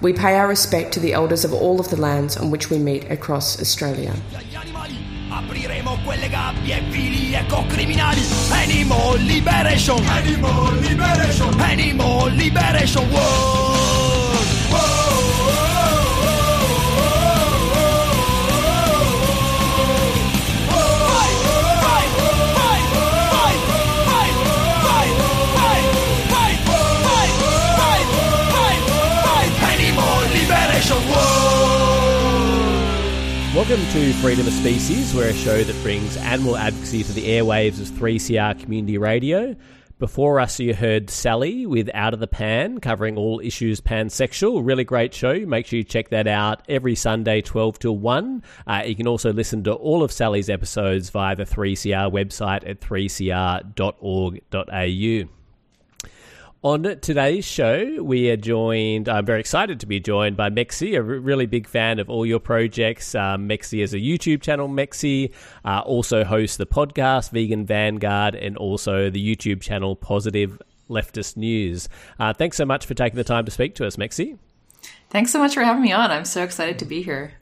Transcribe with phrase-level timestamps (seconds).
[0.00, 2.78] We pay our respect to the elders of all of the lands on which we
[2.78, 4.14] meet across Australia.
[5.30, 6.72] Apriremo quelle gabbie
[7.68, 8.22] criminali
[8.52, 9.98] Animal Liberation.
[10.04, 11.60] Animal Liberation.
[11.60, 13.10] Animal Liberation.
[13.12, 13.77] World
[33.68, 37.82] Welcome to Freedom of Species, we're a show that brings animal advocacy to the airwaves
[37.82, 39.54] of 3CR Community Radio.
[39.98, 44.66] Before us, you heard Sally with Out of the Pan, covering all issues pansexual.
[44.66, 45.40] Really great show.
[45.40, 48.42] Make sure you check that out every Sunday, 12 till 1.
[48.66, 52.80] Uh, you can also listen to all of Sally's episodes via the 3CR website at
[52.80, 55.37] 3cr.org.au.
[56.64, 61.02] On today's show, we are joined, I'm very excited to be joined by Mexie, a
[61.02, 63.14] really big fan of all your projects.
[63.14, 65.32] Um, Mexie has a YouTube channel, Mexie,
[65.64, 70.60] uh, also hosts the podcast Vegan Vanguard and also the YouTube channel Positive
[70.90, 71.88] Leftist News.
[72.18, 74.36] Uh, thanks so much for taking the time to speak to us, Mexie.
[75.10, 76.10] Thanks so much for having me on.
[76.10, 77.34] I'm so excited to be here.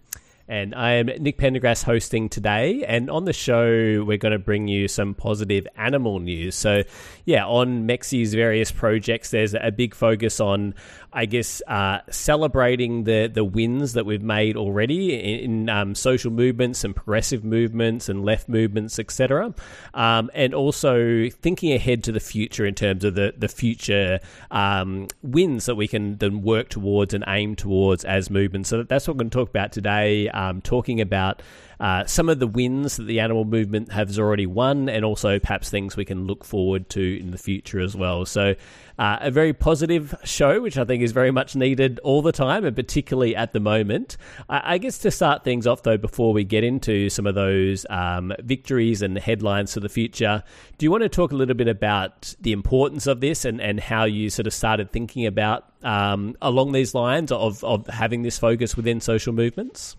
[0.49, 2.85] And I am Nick Pendergrass hosting today.
[2.87, 6.55] And on the show, we're going to bring you some positive animal news.
[6.55, 6.85] So,
[7.25, 10.75] yeah, on Mexie's various projects, there's a big focus on,
[11.13, 16.31] I guess, uh, celebrating the, the wins that we've made already in, in um, social
[16.31, 19.53] movements and progressive movements and left movements, etc.
[19.95, 24.21] Um, and also thinking ahead to the future in terms of the, the future
[24.53, 28.69] um, wins that we can then work towards and aim towards as movements.
[28.69, 31.43] So that's what we're going to talk about today um, talking about
[31.81, 35.69] uh, some of the wins that the animal movement has already won, and also perhaps
[35.69, 38.25] things we can look forward to in the future as well.
[38.25, 38.55] So,
[38.99, 42.65] uh, a very positive show, which I think is very much needed all the time,
[42.65, 44.17] and particularly at the moment.
[44.49, 47.85] I, I guess to start things off, though, before we get into some of those
[47.91, 50.43] um, victories and headlines for the future,
[50.79, 53.81] do you want to talk a little bit about the importance of this and, and
[53.81, 58.39] how you sort of started thinking about um, along these lines of, of having this
[58.39, 59.97] focus within social movements?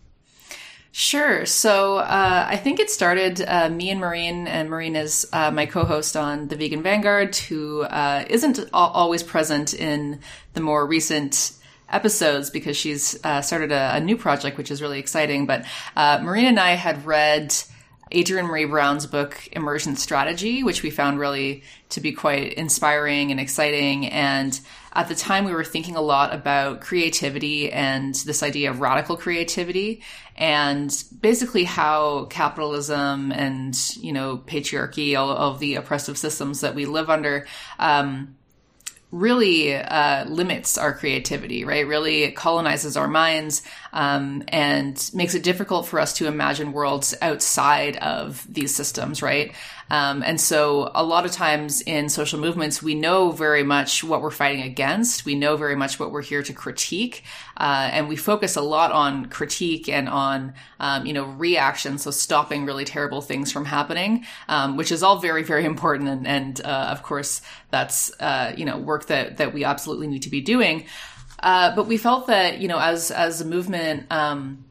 [1.00, 1.46] Sure.
[1.46, 5.68] So uh, I think it started uh, me and Maureen, and Maureen is uh, my
[5.68, 10.22] co-host on the Vegan Vanguard, who uh, not always present in
[10.56, 11.52] the more recent
[11.88, 15.46] episodes because she's uh, started a, a, new project, which is really exciting.
[15.46, 15.66] But
[15.96, 17.56] uh, Maureen and I had read.
[18.16, 23.40] Adrienne Maree Brown's book, Emergent Strategy, which we found really to be quite inspiring and
[23.40, 24.08] exciting.
[24.08, 24.58] And
[24.94, 29.18] at the time, we were thinking a lot about creativity and this idea of radical
[29.18, 30.02] creativity
[30.38, 36.86] and basically how capitalism and, you know, patriarchy, all of the oppressive systems that we
[36.86, 37.48] live under,
[37.80, 38.36] um,
[39.12, 41.88] really uh, limits our creativity, right?
[41.88, 43.62] Really colonizes our minds
[43.94, 49.54] um, and makes it difficult for us to imagine worlds outside of these systems, right?
[49.90, 54.22] Um, and so a lot of times in social movements, we know very much what
[54.22, 55.26] we're fighting against.
[55.26, 57.24] We know very much what we're here to critique.
[57.56, 61.98] Uh, and we focus a lot on critique and on, um, you know, reaction.
[61.98, 66.10] So stopping really terrible things from happening, um, which is all very, very important.
[66.10, 70.24] And, and uh, of course, that's, uh, you know, work that, that we absolutely need
[70.24, 70.86] to be doing.
[71.40, 74.66] Uh, but we felt that, you know, as, as a movement, um,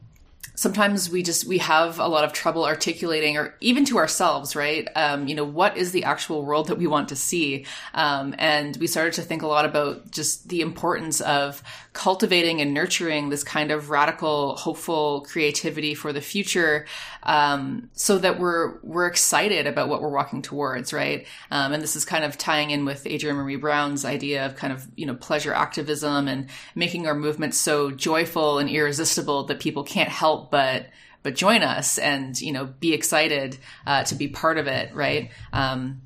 [0.57, 4.87] sometimes we just we have a lot of trouble articulating or even to ourselves right?
[4.95, 7.65] Um, you know what is the actual world that we want to see?
[7.93, 11.61] Um, and we started to think a lot about just the importance of
[11.93, 16.85] cultivating and nurturing this kind of radical hopeful creativity for the future
[17.23, 21.27] um, so that we're we're excited about what we're walking towards right?
[21.51, 24.73] Um, and this is kind of tying in with adrienne maree brown's idea of kind
[24.73, 29.83] of you know pleasure activism and making our movement so joyful and irresistible that people
[29.83, 30.87] can't help but
[31.23, 35.31] but join us and you know be excited uh, to be part of it right?
[35.53, 36.01] Um,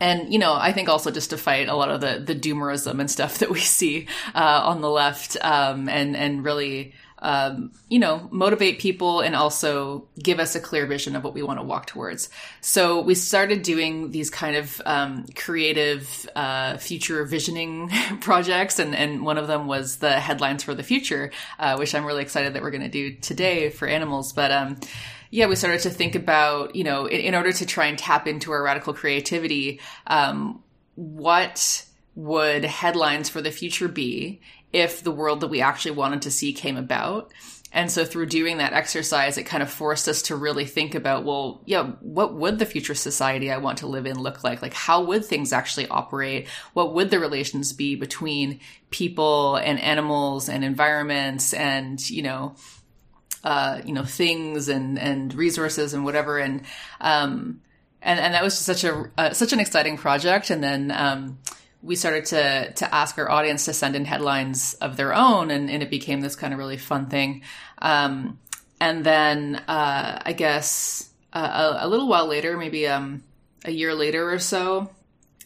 [0.00, 2.98] and you know i think also just to fight a lot of the the doomerism
[2.98, 7.98] and stuff that we see uh, on the left um, and and really um, you
[7.98, 11.64] know, motivate people and also give us a clear vision of what we want to
[11.64, 12.30] walk towards.
[12.60, 17.90] So we started doing these kind of um, creative uh, future visioning
[18.20, 22.04] projects, and, and one of them was the headlines for the future, uh, which I'm
[22.04, 24.32] really excited that we're going to do today for animals.
[24.32, 24.78] But um,
[25.30, 28.26] yeah, we started to think about, you know, in, in, order to try and tap
[28.26, 30.62] into our radical creativity, um,
[30.96, 31.84] what
[32.16, 34.40] would headlines for the future be
[34.72, 37.32] if the world that we actually wanted to see came about.
[37.72, 41.24] And so through doing that exercise, it kind of forced us to really think about,
[41.24, 44.60] well, yeah, what would the future society I want to live in look like?
[44.60, 46.48] Like, how would things actually operate?
[46.72, 48.58] What would the relations be between
[48.90, 52.56] people and animals and environments and, you know,
[53.44, 56.38] uh, you know, things and, and resources and whatever.
[56.38, 56.62] And,
[57.00, 57.60] um,
[58.02, 60.50] and, and that was just such a, uh, such an exciting project.
[60.50, 61.38] And then, um,
[61.82, 65.70] we started to to ask our audience to send in headlines of their own, and,
[65.70, 67.42] and it became this kind of really fun thing.
[67.78, 68.38] Um,
[68.80, 73.22] and then uh, I guess uh, a, a, little while later, maybe um,
[73.64, 74.90] a year later or so,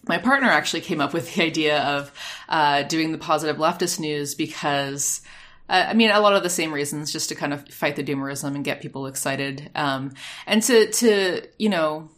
[0.07, 2.13] my partner actually came up with the idea of
[2.49, 5.21] uh, doing the positive leftist news because.
[5.67, 8.05] Uh, I mean, a lot of the same reasons, just to kind of fight the
[8.05, 10.13] doomerism and get people excited, um,
[10.47, 12.11] and to to you know,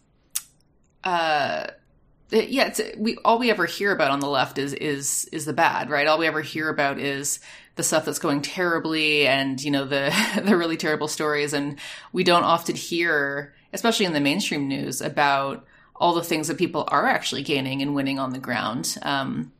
[1.05, 1.69] uh,
[2.31, 5.53] yeah, it's, we all we ever hear about on the left is is is the
[5.53, 6.07] bad, right?
[6.07, 7.39] All we ever hear about is
[7.77, 10.13] the stuff that's going terribly, and you know the
[10.45, 11.79] the really terrible stories, and
[12.13, 15.65] we don't often hear, especially in the mainstream news, about
[15.95, 18.99] all the things that people are actually gaining and winning on the ground.
[19.03, 19.53] Um,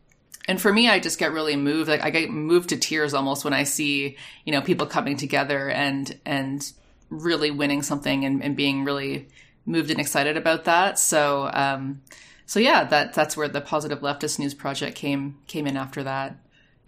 [0.49, 1.89] and for me, I just get really moved.
[1.89, 5.71] Like I get moved to tears almost when I see you know people coming together
[5.71, 6.73] and and
[7.11, 9.29] really winning something and, and being really
[9.67, 10.99] moved and excited about that.
[10.99, 11.49] So.
[11.53, 12.03] Um,
[12.47, 16.37] so yeah, that that's where the Positive Leftist News Project came came in after that.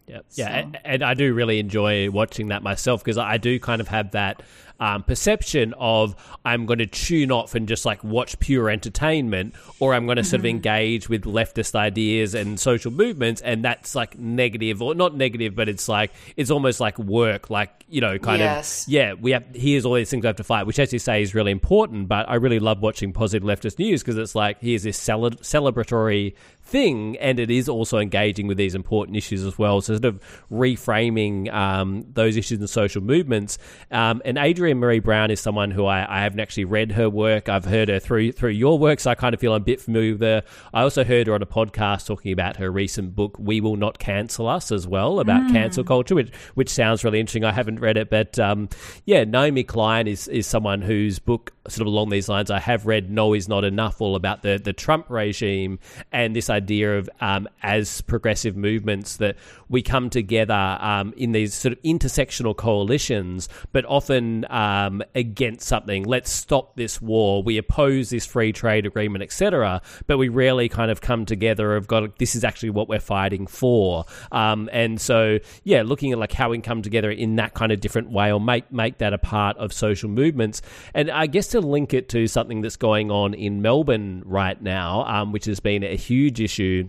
[0.08, 0.42] Yeah, so.
[0.42, 3.88] yeah, and, and I do really enjoy watching that myself because I do kind of
[3.88, 4.42] have that
[4.80, 6.14] um, perception of
[6.44, 10.24] I'm going to tune off and just like watch pure entertainment, or I'm going to
[10.24, 10.56] sort of mm-hmm.
[10.56, 15.68] engage with leftist ideas and social movements, and that's like negative or not negative, but
[15.68, 18.86] it's like it's almost like work, like you know, kind yes.
[18.86, 19.14] of yeah.
[19.14, 21.34] We have here's all these things I have to fight, which as you say is
[21.34, 22.08] really important.
[22.08, 26.34] But I really love watching positive leftist news because it's like here's this cel- celebratory
[26.68, 29.80] thing, and it is also engaging with these important issues as well.
[29.80, 30.20] So, sort of
[30.52, 33.58] reframing um, those issues and social movements.
[33.90, 37.48] Um, and Adrienne Maree Brown is someone who I, I, haven't actually read her work.
[37.48, 39.80] I've heard her through through your work, so I kind of feel I'm a bit
[39.80, 40.42] familiar with her.
[40.74, 43.98] I also heard her on a podcast talking about her recent book, "We Will Not
[43.98, 45.52] Cancel Us," as well about mm.
[45.52, 47.44] cancel culture, which which sounds really interesting.
[47.44, 48.68] I haven't read it, but um,
[49.06, 52.86] yeah, Naomi Klein is is someone whose book sort of along these lines I have
[52.86, 53.10] read.
[53.10, 55.78] No is not enough, all about the the Trump regime
[56.12, 59.36] and this idea of um, as progressive movements that
[59.68, 66.04] we come together um, in these sort of intersectional coalitions, but often um, against something.
[66.04, 67.42] Let's stop this war.
[67.42, 69.82] We oppose this free trade agreement, etc.
[70.06, 71.76] But we rarely kind of come together.
[71.76, 74.04] Of got this is actually what we're fighting for.
[74.32, 77.72] Um, and so, yeah, looking at like how we can come together in that kind
[77.72, 80.62] of different way, or make make that a part of social movements.
[80.94, 85.04] And I guess to link it to something that's going on in Melbourne right now,
[85.04, 86.88] um, which has been a huge issue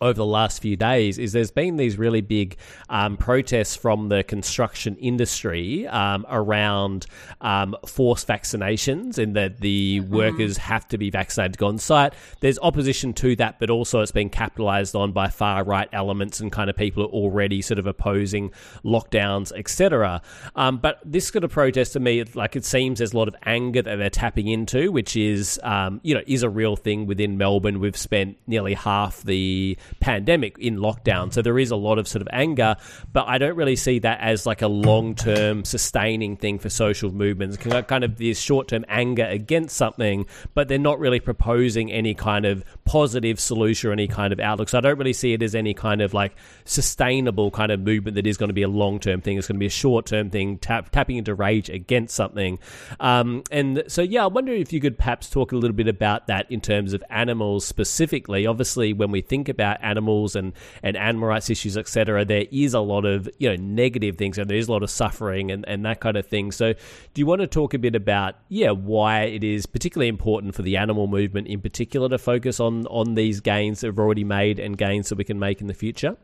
[0.00, 2.56] over the last few days is there's been these really big
[2.88, 7.06] um, protests from the construction industry um, around
[7.40, 10.14] um, forced vaccinations and that the mm-hmm.
[10.14, 12.14] workers have to be vaccinated to go on site.
[12.40, 16.50] There's opposition to that, but also it's been capitalized on by far right elements and
[16.50, 18.50] kind of people are already sort of opposing
[18.84, 20.22] lockdowns, etc.
[20.56, 23.36] Um, but this kind of protest to me, like it seems there's a lot of
[23.44, 27.36] anger that they're tapping into, which is, um, you know, is a real thing within
[27.36, 27.80] Melbourne.
[27.80, 31.32] We've spent nearly half the pandemic in lockdown.
[31.32, 32.76] So there is a lot of sort of anger,
[33.12, 37.10] but I don't really see that as like a long term sustaining thing for social
[37.10, 37.56] movements.
[37.56, 42.46] Kind of this short term anger against something, but they're not really proposing any kind
[42.46, 44.68] of positive solution or any kind of outlook.
[44.68, 48.14] So I don't really see it as any kind of like sustainable kind of movement
[48.14, 49.38] that is going to be a long term thing.
[49.38, 52.58] It's going to be a short term thing, tap, tapping into rage against something.
[52.98, 56.26] Um, and so, yeah, I wonder if you could perhaps talk a little bit about
[56.26, 58.46] that in terms of animals specifically.
[58.46, 62.80] Obviously, when we think about animals and, and animal rights issues, etc., there is a
[62.80, 65.84] lot of you know negative things and there is a lot of suffering and, and
[65.84, 66.52] that kind of thing.
[66.52, 70.54] So, do you want to talk a bit about yeah why it is particularly important
[70.54, 74.24] for the animal movement in particular to focus on on these gains that we've already
[74.24, 76.16] made and gains that we can make in the future?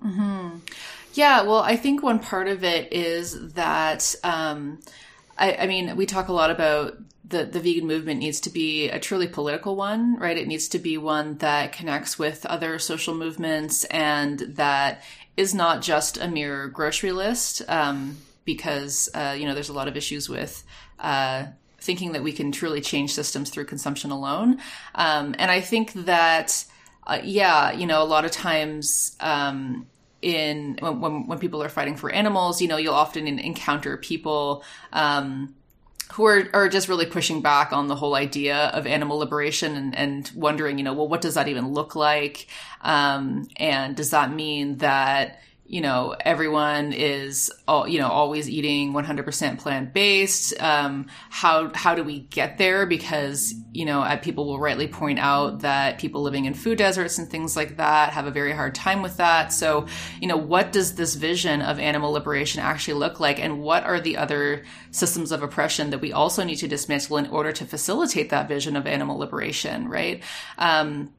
[0.00, 0.58] Hmm.
[1.14, 1.42] Yeah.
[1.42, 4.14] Well, I think one part of it is that.
[4.22, 4.80] Um,
[5.36, 6.96] I, I mean, we talk a lot about
[7.26, 10.36] the, the vegan movement needs to be a truly political one, right?
[10.36, 15.02] It needs to be one that connects with other social movements and that
[15.36, 17.62] is not just a mere grocery list.
[17.68, 20.64] Um, because uh, you know there's a lot of issues with
[20.98, 21.44] uh,
[21.80, 24.58] thinking that we can truly change systems through consumption alone.
[24.94, 26.64] Um, and I think that,
[27.06, 29.86] uh, yeah, you know, a lot of times, um,
[30.22, 34.64] in when, when people are fighting for animals, you know, you'll often encounter people,
[34.94, 35.54] um,
[36.12, 39.96] who are, are just really pushing back on the whole idea of animal liberation and,
[39.96, 42.46] and wondering, you know, well, what does that even look like?
[42.82, 48.92] Um, and does that mean that, you know, everyone is, all, you know, always eating
[48.92, 50.60] 100% plant based.
[50.60, 52.84] Um, how, how do we get there?
[52.84, 57.30] Because, you know, people will rightly point out that people living in food deserts and
[57.30, 59.54] things like that have a very hard time with that.
[59.54, 59.86] So,
[60.20, 63.40] you know, what does this vision of animal liberation actually look like?
[63.40, 67.26] And what are the other systems of oppression that we also need to dismantle in
[67.28, 70.22] order to facilitate that vision of animal liberation, right?
[70.58, 71.10] Um,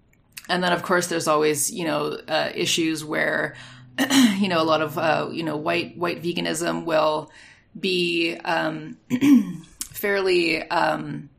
[0.48, 3.56] and then, of course, there's always, you know, uh, issues where,
[4.38, 7.32] you know, a lot of uh, you know white white veganism will
[7.80, 8.98] be um,
[9.92, 11.30] fairly um,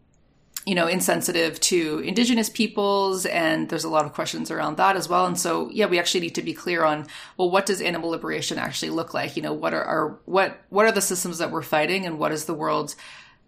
[0.64, 5.08] you know insensitive to indigenous peoples, and there's a lot of questions around that as
[5.08, 5.26] well.
[5.26, 8.58] And so, yeah, we actually need to be clear on well, what does animal liberation
[8.58, 9.36] actually look like?
[9.36, 12.32] You know, what are our what what are the systems that we're fighting, and what
[12.32, 12.94] is the world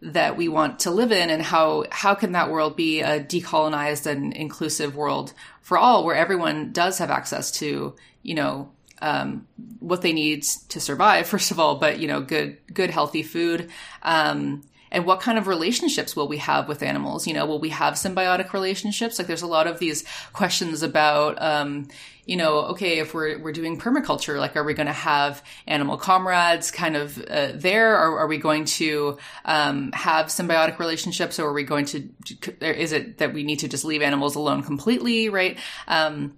[0.00, 4.06] that we want to live in and how how can that world be a decolonized
[4.06, 9.46] and inclusive world for all where everyone does have access to you know um,
[9.80, 13.70] what they need to survive, first of all, but you know, good, good, healthy food.
[14.02, 17.26] Um, and what kind of relationships will we have with animals?
[17.26, 19.18] You know, will we have symbiotic relationships?
[19.18, 21.88] Like, there's a lot of these questions about, um,
[22.24, 25.96] you know, okay, if we're we're doing permaculture, like, are we going to have animal
[25.96, 31.48] comrades kind of uh, there, or are we going to um, have symbiotic relationships, or
[31.48, 32.08] are we going to?
[32.60, 35.58] Is it that we need to just leave animals alone completely, right?
[35.86, 36.34] Um,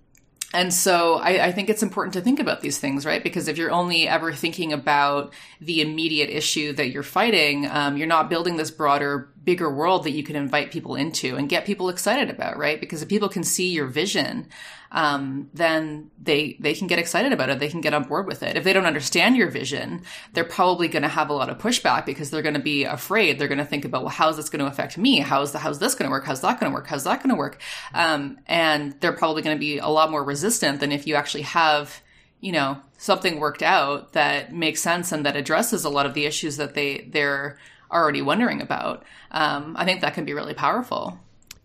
[0.52, 3.22] and so I, I, think it's important to think about these things, right?
[3.22, 8.08] Because if you're only ever thinking about the immediate issue that you're fighting, um, you're
[8.08, 11.88] not building this broader, bigger world that you can invite people into and get people
[11.88, 12.80] excited about, right?
[12.80, 14.48] Because if people can see your vision,
[14.92, 17.58] um, then they they can get excited about it.
[17.58, 18.56] They can get on board with it.
[18.56, 22.04] If they don't understand your vision, they're probably going to have a lot of pushback
[22.04, 23.38] because they're going to be afraid.
[23.38, 25.20] They're going to think about, well, how's this going to affect me?
[25.20, 26.24] How's the how's this going to work?
[26.24, 26.88] How's that going to work?
[26.88, 27.60] How's that going to work?
[27.94, 31.42] Um, and they're probably going to be a lot more resistant than if you actually
[31.42, 32.02] have,
[32.40, 36.26] you know, something worked out that makes sense and that addresses a lot of the
[36.26, 37.58] issues that they they're
[37.92, 39.04] already wondering about.
[39.30, 41.18] Um, I think that can be really powerful.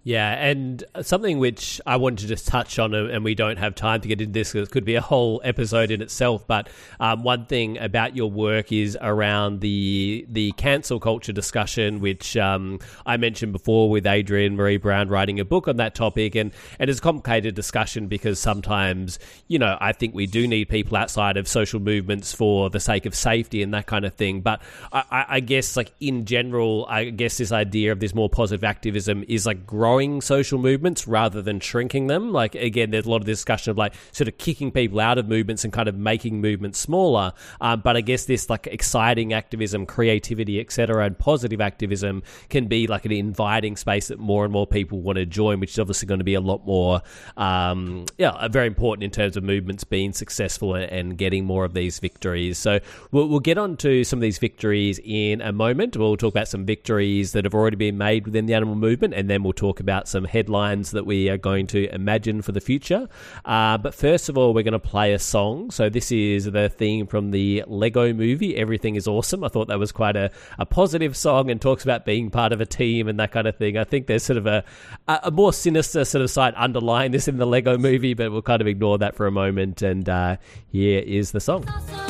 [0.06, 4.02] Yeah, and something which I wanted to just touch on, and we don't have time
[4.02, 6.46] to get into this because it could be a whole episode in itself.
[6.46, 6.70] But
[7.00, 12.78] um, one thing about your work is around the the cancel culture discussion, which um,
[13.04, 16.88] I mentioned before with Adrienne Maree Brown writing a book on that topic, and and
[16.88, 21.36] it's a complicated discussion because sometimes you know I think we do need people outside
[21.36, 24.42] of social movements for the sake of safety and that kind of thing.
[24.42, 24.62] But
[24.94, 29.26] I, I guess like in general, I guess this idea of this more positive activism
[29.28, 32.34] is like growing growing social movements rather than shrinking them.
[32.34, 35.30] Like again, there's a lot of discussion of like sort of kicking people out of
[35.30, 37.32] movements and kind of making movements smaller.
[37.62, 42.88] Um, but I guess this like exciting activism, creativity, etc., and positive activism can be
[42.88, 46.08] like an inviting space that more and more people want to join, which is obviously
[46.08, 47.02] going to be a lot more,
[47.38, 51.74] um, yeah, very important in terms of movements being successful and, and getting more of
[51.74, 52.58] these victories.
[52.58, 55.96] So we'll, we'll get on to some of these victories in a moment.
[55.96, 59.30] We'll talk about some victories that have already been made within the animal movement, and
[59.30, 63.08] then we'll talk about some headlines that we are going to imagine for the future.
[63.46, 65.70] Uh, but first of all, we're going to play a song.
[65.70, 69.44] So this is the theme from the Lego movie, Everything is Awesome.
[69.44, 72.62] I thought that was quite a, a positive song and talks about being part of
[72.62, 73.78] a team and that kind of thing.
[73.78, 74.64] I think there's sort of a,
[75.08, 78.62] a more sinister sort of side underlying this in the Lego movie, but we'll kind
[78.62, 79.84] of ignore that for a moment.
[79.84, 80.38] And uh,
[80.72, 81.70] here is the song.
[81.70, 82.05] Awesome.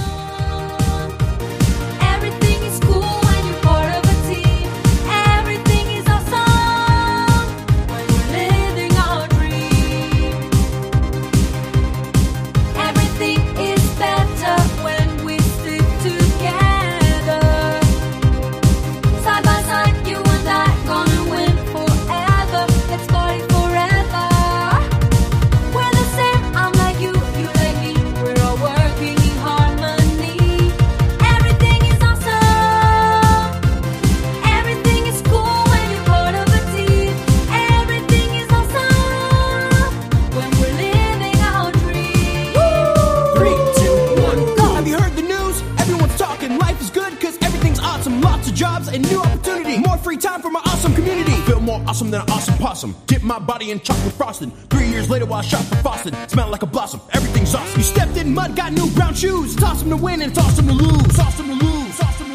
[51.88, 52.96] Awesome than an awesome possum.
[53.08, 54.52] Dip my body in chocolate frosting.
[54.70, 57.02] Three years later, while I shop for Boston, smell like a blossom.
[57.14, 57.78] Everything's awesome.
[57.78, 59.54] You stepped in mud, got new brown shoes.
[59.54, 61.20] It's awesome to win and it's awesome to lose.
[61.20, 62.02] Awesome to lose.
[62.02, 62.35] Awesome Trees,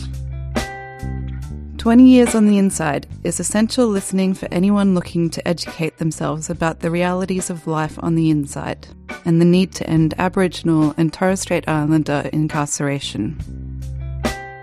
[1.81, 6.81] 20 Years on the Inside is essential listening for anyone looking to educate themselves about
[6.81, 8.87] the realities of life on the inside
[9.25, 13.35] and the need to end Aboriginal and Torres Strait Islander incarceration.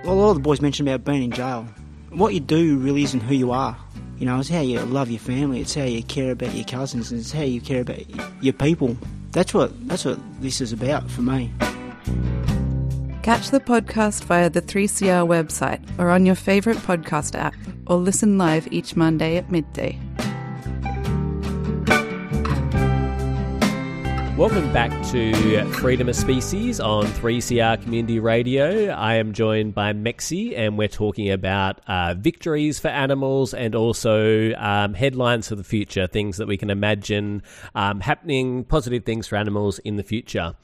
[0.04, 1.66] Well, a lot of the boys mentioned about being in jail.
[2.10, 3.76] What you do really isn't who you are.
[4.18, 5.60] You know, it's how you love your family.
[5.60, 7.10] It's how you care about your cousins.
[7.10, 7.98] It's how you care about
[8.40, 8.96] your people.
[9.32, 11.52] That's what that's what this is about for me.
[13.28, 17.54] Catch the podcast via the 3CR website or on your favourite podcast app,
[17.86, 19.98] or listen live each Monday at midday.
[24.34, 28.88] Welcome back to Freedom of Species on 3CR Community Radio.
[28.92, 34.54] I am joined by Mexie, and we're talking about uh, victories for animals and also
[34.54, 37.42] um, headlines for the future, things that we can imagine
[37.74, 40.54] um, happening, positive things for animals in the future.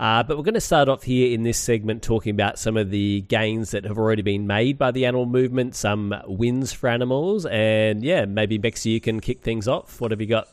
[0.00, 2.88] Uh, but we're going to start off here in this segment talking about some of
[2.88, 7.44] the gains that have already been made by the animal movement, some wins for animals,
[7.44, 10.00] and yeah, maybe Mexie, you can kick things off.
[10.00, 10.48] What have you got?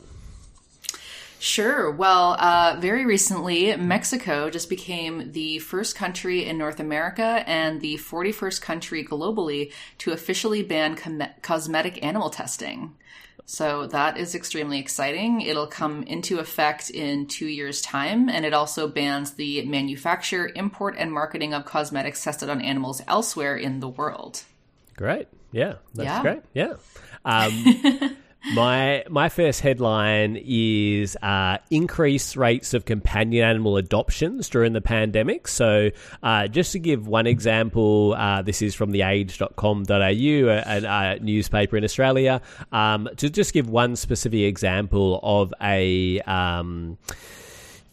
[1.38, 1.90] Sure.
[1.90, 7.94] Well, uh, very recently, Mexico just became the first country in North America and the
[7.96, 12.96] 41st country globally to officially ban com- cosmetic animal testing.
[13.50, 15.40] So that is extremely exciting.
[15.40, 20.96] It'll come into effect in two years' time, and it also bans the manufacture, import,
[20.98, 24.42] and marketing of cosmetics tested on animals elsewhere in the world.
[24.96, 25.28] Great.
[25.50, 26.22] Yeah, that's Yeah.
[26.22, 26.42] great.
[26.52, 26.74] Yeah.
[27.24, 28.16] Um,
[28.54, 35.48] my my first headline is uh, increased rates of companion animal adoptions during the pandemic.
[35.48, 35.90] So,
[36.22, 41.84] uh, just to give one example, uh, this is from theage.com.au, a, a, newspaper in
[41.84, 42.40] Australia.
[42.72, 46.20] Um, to just give one specific example of a.
[46.20, 46.98] Um,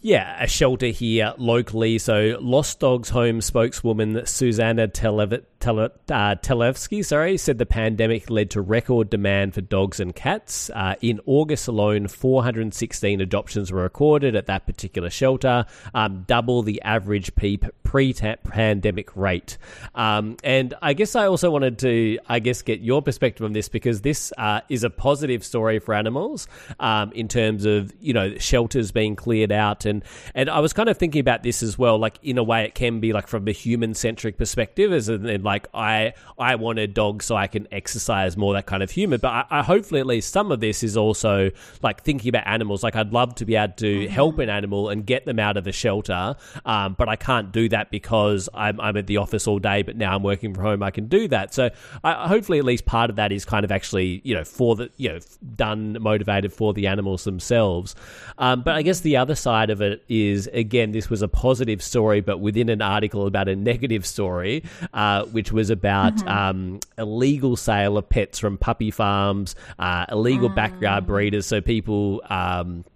[0.02, 1.98] yeah, a shelter here locally.
[1.98, 8.50] So, Lost Dogs Home spokeswoman Susanna Telev- Tele- uh, Televsky, sorry, said the pandemic led
[8.50, 10.70] to record demand for dogs and cats.
[10.74, 15.64] Uh, in August alone, 416 adoptions were recorded at that particular shelter,
[15.94, 19.58] um, double the average pre-pandemic rate.
[19.94, 23.68] Um, and I guess I also wanted to, I guess, get your perspective on this
[23.68, 26.48] because this uh, is a positive story for animals
[26.80, 30.88] um, in terms of you know shelters being cleared out and and I was kind
[30.88, 31.98] of thinking about this as well.
[31.98, 35.26] Like in a way, it can be like from a human centric perspective, as in
[35.26, 38.90] in like I I want a dog so I can exercise more, that kind of
[38.90, 39.18] humor.
[39.18, 41.50] But I, I hopefully at least some of this is also
[41.82, 42.82] like thinking about animals.
[42.82, 45.64] Like I'd love to be able to help an animal and get them out of
[45.64, 49.58] the shelter, um, but I can't do that because I'm I'm at the office all
[49.58, 49.82] day.
[49.82, 51.54] But now I'm working from home, I can do that.
[51.54, 51.70] So
[52.04, 54.90] I, hopefully at least part of that is kind of actually you know for the
[54.96, 55.18] you know
[55.54, 57.94] done motivated for the animals themselves.
[58.38, 61.82] Um, but I guess the other side of it is again this was a positive
[61.82, 67.56] story, but within an article about a negative story, uh, which was about um, illegal
[67.56, 72.22] sale of pets from puppy farms, uh, illegal backyard breeders, so people.
[72.30, 72.86] Um,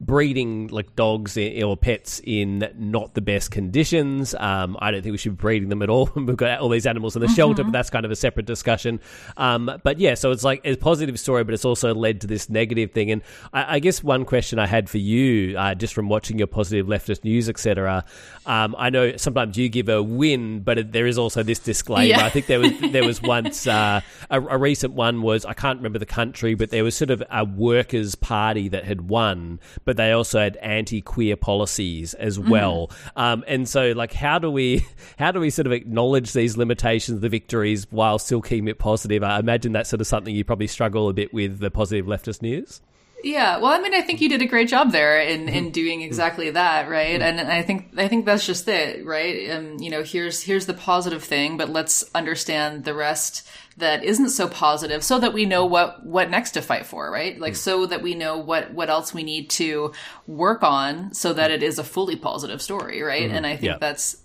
[0.00, 4.34] breeding like dogs or pets in not the best conditions.
[4.34, 6.10] Um, I don't think we should be breeding them at all.
[6.16, 9.00] We've got all these animals in the shelter, but that's kind of a separate discussion.
[9.36, 12.48] Um, but yeah, so it's like a positive story, but it's also led to this
[12.48, 13.10] negative thing.
[13.10, 16.46] And I, I guess one question I had for you, uh, just from watching your
[16.46, 18.04] positive leftist news, etc.
[18.48, 22.04] Um, I know sometimes you give a win, but it, there is also this disclaimer.
[22.04, 22.24] Yeah.
[22.24, 25.78] I think there was there was once uh, a, a recent one was I can't
[25.78, 29.98] remember the country, but there was sort of a workers' party that had won, but
[29.98, 32.90] they also had anti-queer policies as well.
[33.16, 34.86] Um, and so, like, how do we
[35.18, 39.22] how do we sort of acknowledge these limitations, the victories, while still keeping it positive?
[39.22, 42.40] I imagine that's sort of something you probably struggle a bit with the positive leftist
[42.40, 42.80] news.
[43.24, 45.56] Yeah, well, I mean, I think you did a great job there in, Mm-hmm.
[45.56, 47.20] in doing exactly that, right?
[47.20, 49.50] And I think I think that's just it, right?
[49.50, 54.30] Um, you know, here's here's the positive thing, but let's understand the rest that isn't
[54.30, 57.38] so positive, so that we know what what next to fight for, right?
[57.40, 59.92] Like, so that we know what what else we need to
[60.26, 63.30] work on, so that it is a fully positive story, right?
[63.30, 63.78] And I think Yeah.
[63.80, 64.16] that's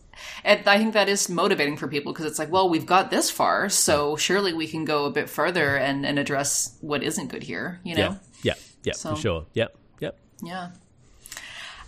[0.43, 3.29] and I think that is motivating for people because it's like, well, we've got this
[3.31, 7.43] far, so surely we can go a bit further and, and address what isn't good
[7.43, 8.19] here, you know?
[8.83, 9.45] Yeah, yeah, yeah, So- for sure.
[9.53, 10.19] Yep, yep.
[10.41, 10.69] Yeah.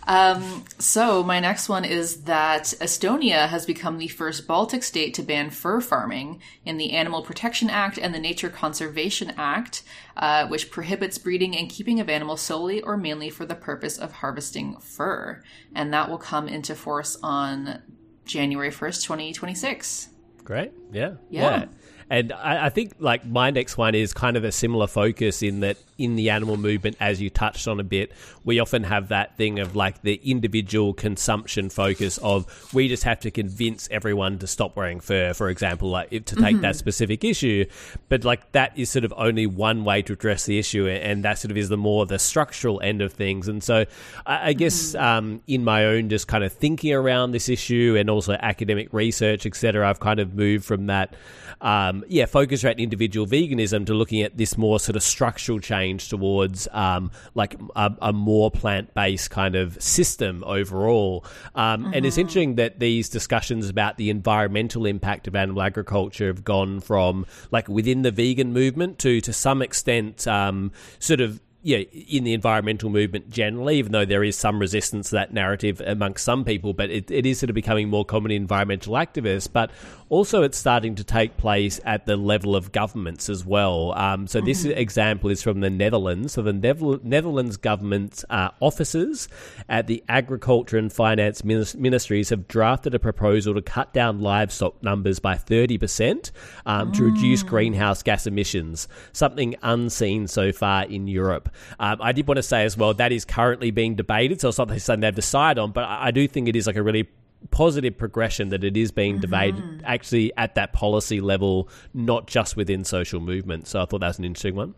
[0.08, 5.22] Um, so my next one is that Estonia has become the first Baltic state to
[5.22, 9.82] ban fur farming in the Animal Protection Act and the Nature Conservation Act,
[10.16, 14.12] uh, which prohibits breeding and keeping of animals solely or mainly for the purpose of
[14.12, 15.42] harvesting fur.
[15.74, 17.82] And that will come into force on
[18.24, 20.10] January 1st, 2026.
[20.44, 20.70] Great.
[20.92, 21.14] Yeah.
[21.30, 21.64] Yeah.
[22.08, 25.60] And I, I think like my next one is kind of a similar focus in
[25.60, 28.12] that in the animal movement, as you touched on a bit,
[28.44, 33.18] we often have that thing of like the individual consumption focus of we just have
[33.20, 37.24] to convince everyone to stop wearing fur, for example, like if, to take that specific
[37.24, 37.64] issue.
[38.08, 41.38] But like that is sort of only one way to address the issue, and that
[41.38, 43.48] sort of is the more the structural end of things.
[43.48, 43.86] And so
[44.26, 48.10] I, I guess um, in my own just kind of thinking around this issue and
[48.10, 51.14] also academic research, etc., I've kind of moved from that
[51.60, 56.08] um, yeah, focus around individual veganism to looking at this more sort of structural change
[56.08, 61.24] towards um, like a, a more plant based kind of system overall.
[61.54, 66.44] Um, And it's interesting that these discussions about the environmental impact of animal agriculture have
[66.44, 71.78] gone from like within the vegan movement to to some extent um, sort of yeah,
[71.78, 76.24] in the environmental movement generally, even though there is some resistance to that narrative amongst
[76.24, 79.52] some people, but it, it is sort of becoming more common in environmental activists.
[79.52, 79.72] But
[80.08, 83.92] also, it's starting to take place at the level of governments as well.
[83.92, 86.32] Um, so, this example is from the Netherlands.
[86.32, 89.28] So, the Nevel- Netherlands government uh, officers
[89.68, 94.82] at the Agriculture and Finance minis- ministries have drafted a proposal to cut down livestock
[94.82, 96.30] numbers by 30%
[96.64, 101.48] um, to reduce greenhouse gas emissions, something unseen so far in Europe.
[101.78, 104.58] Um, I did want to say as well that is currently being debated, so it's
[104.58, 107.08] not something they've decided on, but I I do think it is like a really
[107.50, 112.84] positive progression that it is being debated actually at that policy level, not just within
[112.84, 113.70] social movements.
[113.70, 114.74] So I thought that was an interesting one.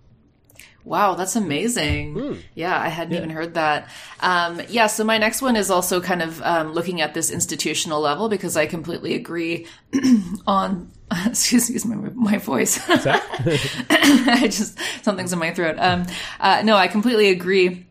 [0.84, 2.42] Wow, that's amazing.
[2.54, 3.90] Yeah, I hadn't even heard that.
[4.20, 8.00] Um, yeah, so my next one is also kind of um, looking at this institutional
[8.00, 9.66] level because I completely agree
[10.46, 10.90] on.
[11.24, 12.78] Excuse, excuse my my voice.
[12.88, 15.76] I just something's in my throat.
[15.78, 16.04] Um,
[16.38, 17.87] uh, no, I completely agree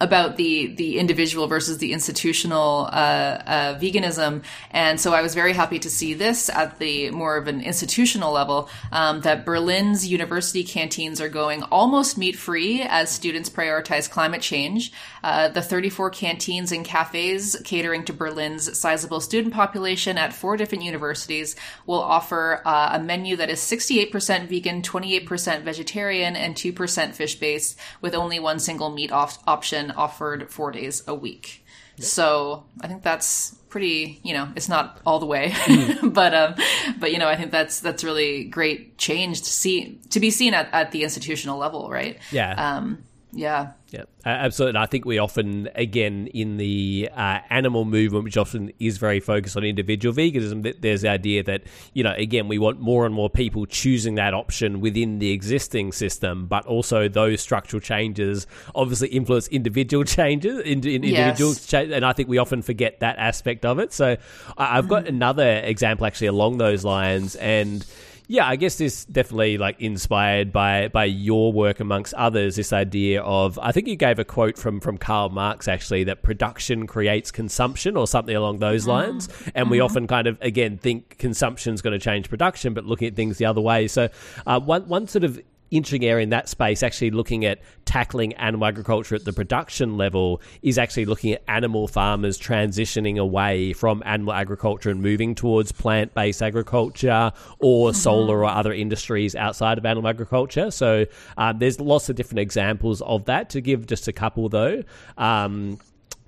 [0.00, 5.52] about the the individual versus the institutional uh, uh, veganism, and so I was very
[5.52, 8.68] happy to see this at the more of an institutional level.
[8.92, 14.92] Um, that Berlin's university canteens are going almost meat free as students prioritize climate change.
[15.22, 20.84] Uh, the 34 canteens and cafes catering to Berlin's sizable student population at four different
[20.84, 27.34] universities will offer uh, a menu that is 68% vegan, 28% vegetarian, and 2% fish
[27.34, 31.64] based, with only one single meat option offered four days a week.
[31.98, 35.54] So I think that's pretty, you know, it's not all the way,
[36.02, 36.54] but um,
[36.98, 40.54] but you know, I think that's that's really great change to see to be seen
[40.54, 42.18] at, at the institutional level, right?
[42.30, 42.52] Yeah.
[42.76, 43.72] Um, yeah.
[43.92, 44.76] Yeah, absolutely.
[44.76, 49.18] And I think we often, again, in the uh, animal movement, which often is very
[49.18, 51.62] focused on individual veganism, that there's the idea that,
[51.92, 55.90] you know, again, we want more and more people choosing that option within the existing
[55.90, 61.66] system, but also those structural changes obviously influence individual changes, in, in individual Yes.
[61.66, 63.92] cha- and I think we often forget that aspect of it.
[63.92, 64.16] So
[64.56, 67.84] I- I've got another example actually along those lines, and
[68.30, 72.54] yeah, I guess this definitely like inspired by by your work amongst others.
[72.54, 76.22] This idea of I think you gave a quote from from Karl Marx actually that
[76.22, 81.18] production creates consumption or something along those lines, and we often kind of again think
[81.18, 83.88] consumption is going to change production, but looking at things the other way.
[83.88, 84.08] So
[84.46, 88.66] uh, one one sort of interesting area in that space, actually looking at tackling animal
[88.66, 94.32] agriculture at the production level, is actually looking at animal farmers transitioning away from animal
[94.32, 100.08] agriculture and moving towards plant based agriculture or solar or other industries outside of animal
[100.08, 100.70] agriculture.
[100.70, 101.06] So
[101.36, 103.50] um, there's lots of different examples of that.
[103.50, 104.84] To give just a couple though,
[105.18, 105.78] um,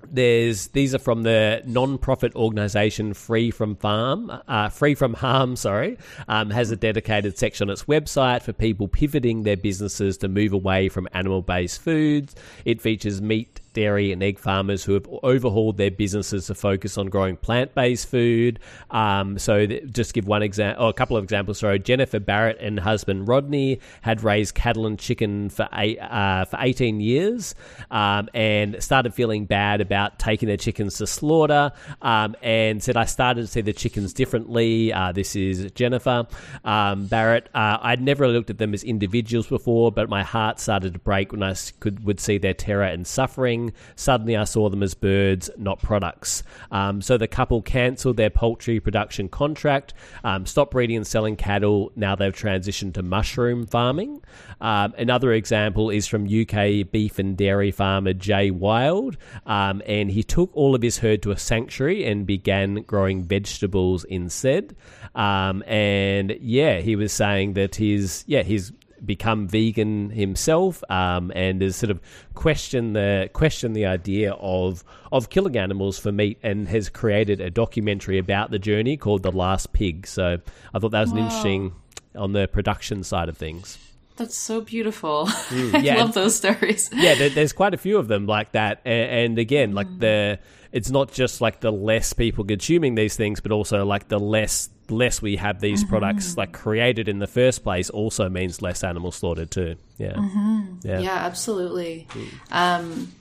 [0.09, 5.55] there's these are from the non-profit organization Free from Farm, uh, Free from Harm.
[5.55, 10.27] Sorry, um, has a dedicated section on its website for people pivoting their businesses to
[10.27, 12.35] move away from animal-based foods.
[12.65, 17.07] It features meat dairy, and egg farmers who have overhauled their businesses to focus on
[17.07, 18.59] growing plant based food.
[18.91, 21.59] Um, so, th- just give one example, or a couple of examples.
[21.59, 26.57] Sorry, Jennifer Barrett and husband Rodney had raised cattle and chicken for eight, uh, for
[26.59, 27.55] 18 years
[27.91, 33.05] um, and started feeling bad about taking their chickens to slaughter um, and said, I
[33.05, 34.91] started to see the chickens differently.
[34.91, 36.27] Uh, this is Jennifer
[36.63, 37.49] um, Barrett.
[37.53, 41.31] Uh, I'd never looked at them as individuals before, but my heart started to break
[41.31, 43.62] when I could would see their terror and suffering.
[43.95, 46.43] Suddenly, I saw them as birds, not products.
[46.71, 51.91] Um, so the couple cancelled their poultry production contract, um, stopped breeding and selling cattle.
[51.95, 54.21] Now they've transitioned to mushroom farming.
[54.59, 60.23] Um, another example is from UK beef and dairy farmer Jay Wilde, um, and he
[60.23, 64.75] took all of his herd to a sanctuary and began growing vegetables instead.
[65.15, 68.71] Um, and yeah, he was saying that he's yeah he's
[69.05, 71.99] become vegan himself um, and has sort of
[72.33, 77.49] questioned the questioned the idea of of killing animals for meat and has created a
[77.49, 80.07] documentary about the journey called The Last Pig.
[80.07, 80.39] So
[80.73, 81.73] I thought that was an interesting
[82.15, 83.77] on the production side of things.
[84.15, 85.25] That's so beautiful.
[85.25, 86.89] Mm, I love those stories.
[86.93, 90.39] yeah, there, there's quite a few of them like that, and, and again, like the
[90.71, 94.69] it's not just like the less people consuming these things, but also like the less
[94.89, 95.89] less we have these mm-hmm.
[95.89, 99.75] products like created in the first place also means less animal slaughtered too.
[99.99, 100.87] Mm-hmm.
[100.87, 102.07] Yeah, Yeah, absolutely.
[102.11, 102.27] Hmm.
[102.51, 103.11] Um,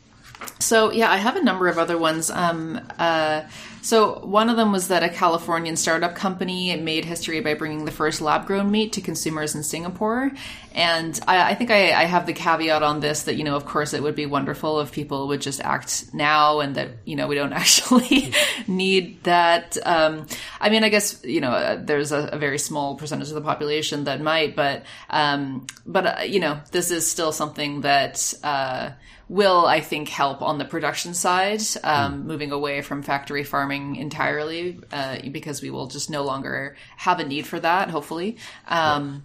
[0.59, 2.31] so yeah, I have a number of other ones.
[2.31, 3.43] Um, uh,
[3.83, 7.91] so one of them was that a Californian startup company made history by bringing the
[7.91, 10.31] first lab-grown meat to consumers in Singapore.
[10.73, 13.67] And I, I think I, I have the caveat on this that you know, of
[13.67, 17.27] course, it would be wonderful if people would just act now, and that you know
[17.27, 18.33] we don't actually
[18.69, 19.77] need that.
[19.85, 20.29] Um,
[20.61, 23.41] I mean, I guess you know, uh, there's a, a very small percentage of the
[23.43, 28.33] population that might, but um, but uh, you know, this is still something that.
[28.45, 28.91] Uh,
[29.33, 34.79] will I think help on the production side, um, moving away from factory farming entirely,
[34.93, 37.89] uh, because we will just no longer have a need for that.
[37.89, 38.37] Hopefully,
[38.69, 39.25] um,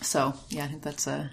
[0.00, 1.32] so yeah, I think that's a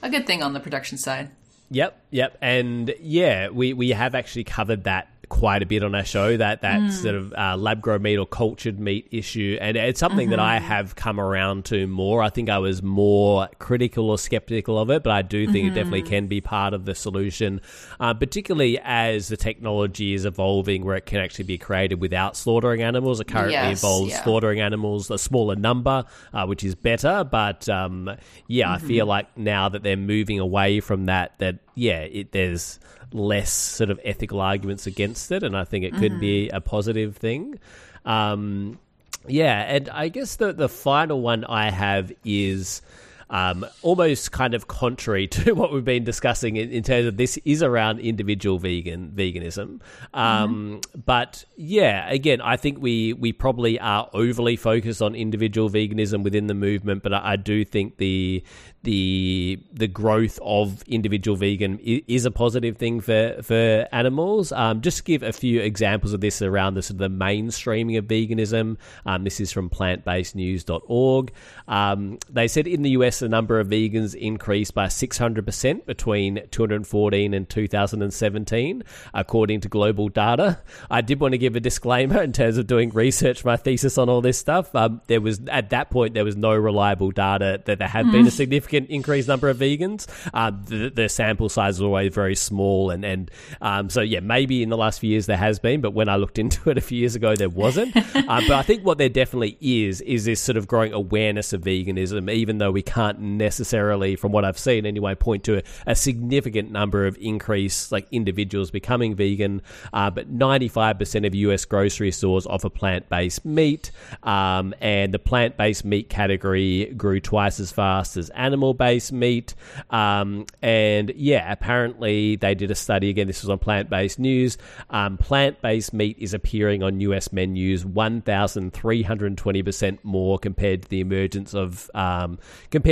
[0.00, 1.30] a good thing on the production side.
[1.70, 6.04] Yep, yep, and yeah, we we have actually covered that quite a bit on our
[6.04, 10.00] show that that sort of uh, lab grown meat or cultured meat issue, and it's
[10.00, 12.22] something that I have come around to more.
[12.22, 15.74] I think I was more critical or skeptical of it, but I do think it
[15.74, 17.60] definitely can be part of the solution,
[18.00, 22.82] uh, particularly as the technology is evolving, where it can actually be created without slaughtering
[22.82, 23.20] animals.
[23.20, 24.22] It currently Yes, involves yeah.
[24.24, 27.24] slaughtering animals a smaller number, uh, which is better.
[27.24, 28.10] But um,
[28.46, 32.80] yeah, I feel like now that they're moving away from that, that yeah, it, there's
[33.12, 37.16] less sort of ethical arguments against it, and I think it could be a positive
[37.16, 37.58] thing.
[38.04, 38.78] Um,
[39.26, 42.82] yeah, and I guess the the final one I have is.
[43.30, 47.36] Um, almost kind of contrary to what we've been discussing in, in terms of this
[47.44, 49.80] is around individual vegan veganism,
[50.14, 56.22] um, but yeah, again, I think we we probably are overly focused on individual veganism
[56.22, 58.42] within the movement, but I, I do think the
[58.82, 64.52] the the growth of individual vegan is a positive thing for for animals.
[64.52, 67.98] Um, just to give a few examples of this around the sort of the mainstreaming
[67.98, 68.76] of veganism.
[69.04, 71.32] Um, this is from plantbasednews.org.
[71.66, 77.34] Um, they said in the US the number of vegans increased by 600% between 2014
[77.34, 80.60] and 2017, according to global data.
[80.90, 83.98] I did want to give a disclaimer in terms of doing research for my thesis
[83.98, 84.74] on all this stuff.
[84.74, 88.26] Um, there was at that point there was no reliable data that there had been
[88.26, 90.06] a significant increased number of vegans.
[90.34, 94.62] Um, the, the sample size is always very small, and and um, so yeah, maybe
[94.62, 96.80] in the last few years there has been, but when I looked into it a
[96.80, 97.96] few years ago, there wasn't.
[97.96, 98.02] uh,
[98.46, 102.30] but I think what there definitely is is this sort of growing awareness of veganism,
[102.30, 106.70] even though we can't necessarily, from what I've seen anyway, point to a, a significant
[106.70, 109.62] number of increase like individuals becoming vegan.
[109.92, 113.90] Uh, but 95% of US grocery stores offer plant based meat,
[114.22, 119.54] um, and the plant based meat category grew twice as fast as animal based meat.
[119.90, 123.26] Um, and yeah, apparently they did a study again.
[123.26, 124.56] This was on plant based news.
[124.90, 131.54] Um, plant based meat is appearing on US menus 1,320% more compared to the emergence
[131.54, 132.38] of um,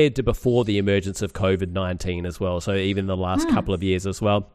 [0.07, 2.61] compared to before the emergence of COVID 19 as well.
[2.61, 3.55] So even the last hmm.
[3.55, 4.49] couple of years as well.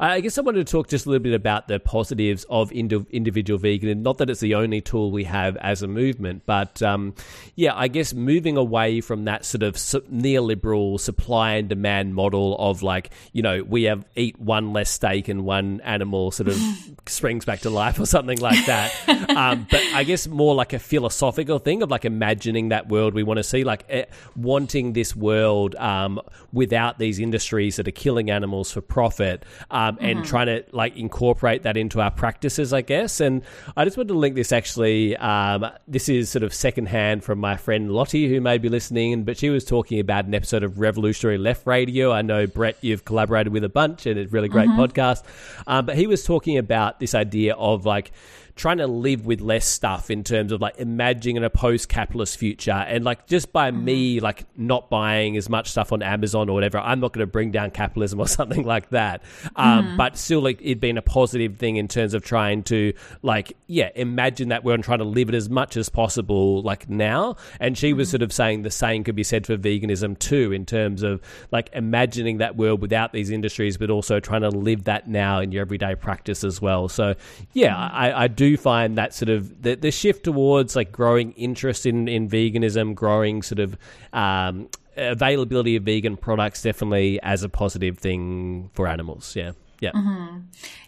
[0.00, 3.06] I guess I wanted to talk just a little bit about the positives of indi-
[3.10, 6.82] individual vegan, and not that it's the only tool we have as a movement, but
[6.82, 7.14] um,
[7.54, 12.82] yeah, I guess moving away from that sort of neoliberal supply and demand model of
[12.82, 16.56] like, you know, we have eat one less steak and one animal sort of
[17.06, 18.92] springs back to life or something like that.
[19.30, 23.22] um, but I guess more like a philosophical thing of like imagining that world we
[23.22, 24.04] want to see, like eh,
[24.36, 26.20] wanting this world um,
[26.52, 29.44] without these industries that are killing animals for profit,
[29.88, 33.20] um, and trying to like incorporate that into our practices, I guess.
[33.20, 33.42] And
[33.76, 35.16] I just wanted to link this actually.
[35.16, 39.36] Um, this is sort of secondhand from my friend Lottie, who may be listening, but
[39.36, 42.12] she was talking about an episode of Revolutionary Left Radio.
[42.12, 45.22] I know Brett, you've collaborated with a bunch, and it's a really great podcast.
[45.66, 48.12] Um, but he was talking about this idea of like
[48.56, 52.70] trying to live with less stuff in terms of like imagining a post-capitalist future.
[52.70, 53.84] And like just by mm-hmm.
[53.84, 57.30] me like not buying as much stuff on amazon or whatever i'm not going to
[57.30, 59.22] bring down capitalism or something like that.
[59.56, 59.96] Um, mm-hmm.
[59.96, 63.90] but still like it being a positive thing in terms of trying to like yeah
[63.94, 67.36] imagine that we're trying to live it as much as possible like now.
[67.58, 68.12] And she was mm-hmm.
[68.12, 71.70] sort of saying the same could be said for veganism too in terms of like
[71.72, 75.62] imagining that world without these industries but also trying to live that now in your
[75.62, 76.88] everyday practice as well.
[76.88, 77.14] So
[77.52, 81.86] yeah i, I do find that sort of the, the shift towards like growing interest
[81.86, 83.76] in, in veganism growing sort of
[84.12, 89.34] um, availability of vegan products definitely as a positive thing for animals.
[89.36, 89.52] Yeah.
[89.80, 89.90] Yeah.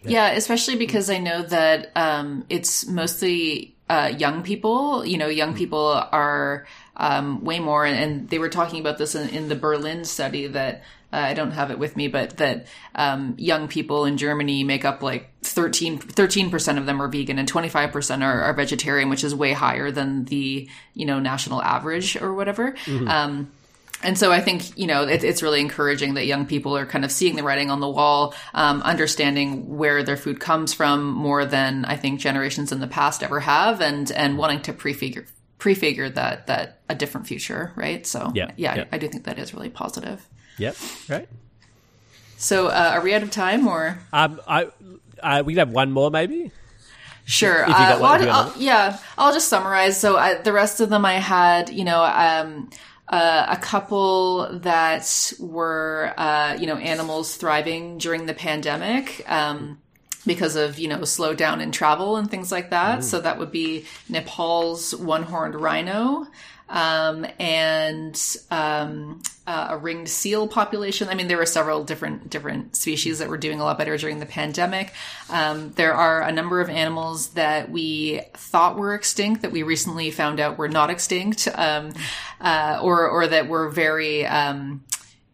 [0.03, 5.05] Yeah, especially because I know that um, it's mostly uh, young people.
[5.05, 6.65] You know, young people are
[6.95, 10.83] um, way more, and they were talking about this in, in the Berlin study that
[11.13, 14.83] uh, I don't have it with me, but that um, young people in Germany make
[14.83, 15.99] up like 13
[16.49, 19.53] percent of them are vegan and twenty five percent are, are vegetarian, which is way
[19.53, 22.75] higher than the you know national average or whatever.
[23.07, 23.51] Um,
[24.03, 27.03] and so I think, you know, it, it's really encouraging that young people are kind
[27.03, 31.45] of seeing the writing on the wall, um, understanding where their food comes from more
[31.45, 35.25] than I think generations in the past ever have and, and wanting to prefigure,
[35.57, 37.73] prefigure that, that a different future.
[37.75, 38.05] Right.
[38.05, 38.85] So Yeah, yeah, yeah.
[38.91, 40.27] I, I do think that is really positive.
[40.57, 40.75] Yep
[41.09, 41.27] right
[42.37, 43.97] So, uh, are we out of time or?
[44.13, 44.67] um, I,
[45.23, 46.51] uh, we have one more maybe
[47.25, 47.61] Sure.
[47.63, 49.99] If you got uh, well, I'll- yeah, I'll just summarize.
[49.99, 52.69] So I, the rest of them I had, you know, um,
[53.09, 59.29] uh, a couple that were, uh, you know, animals thriving during the pandemic.
[59.29, 59.77] Um,
[60.25, 63.01] because of you know slowdown in travel and things like that.
[63.05, 66.27] So that would be Nepal's one-horned rhino
[66.69, 71.07] um, and um, uh, a ringed seal population.
[71.07, 74.19] I mean, there were several different different species that were doing a lot better during
[74.19, 74.93] the pandemic.
[75.29, 80.11] Um, there are a number of animals that we thought were extinct that we recently
[80.11, 81.93] found out were not extinct, um,
[82.41, 84.83] uh, or or that were very um,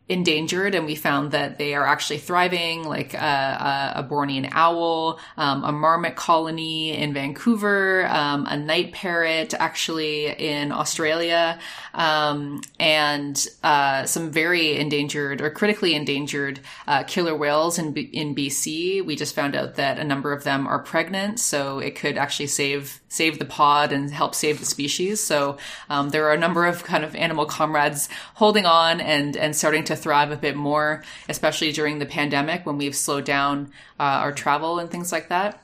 [0.09, 5.17] endangered and we found that they are actually thriving like uh, a, a bornean owl
[5.37, 11.57] um, a marmot colony in vancouver um, a night parrot actually in australia
[11.93, 18.35] um, and uh, some very endangered or critically endangered uh, killer whales in, B- in
[18.35, 22.17] bc we just found out that a number of them are pregnant so it could
[22.17, 25.21] actually save save the pod and help save the species.
[25.21, 29.55] So um, there are a number of kind of animal comrades holding on and and
[29.55, 34.03] starting to thrive a bit more, especially during the pandemic when we've slowed down uh,
[34.23, 35.59] our travel and things like that.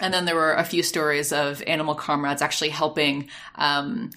[0.00, 3.28] And then there were a few stories of animal comrades actually helping.
[3.56, 4.10] Um,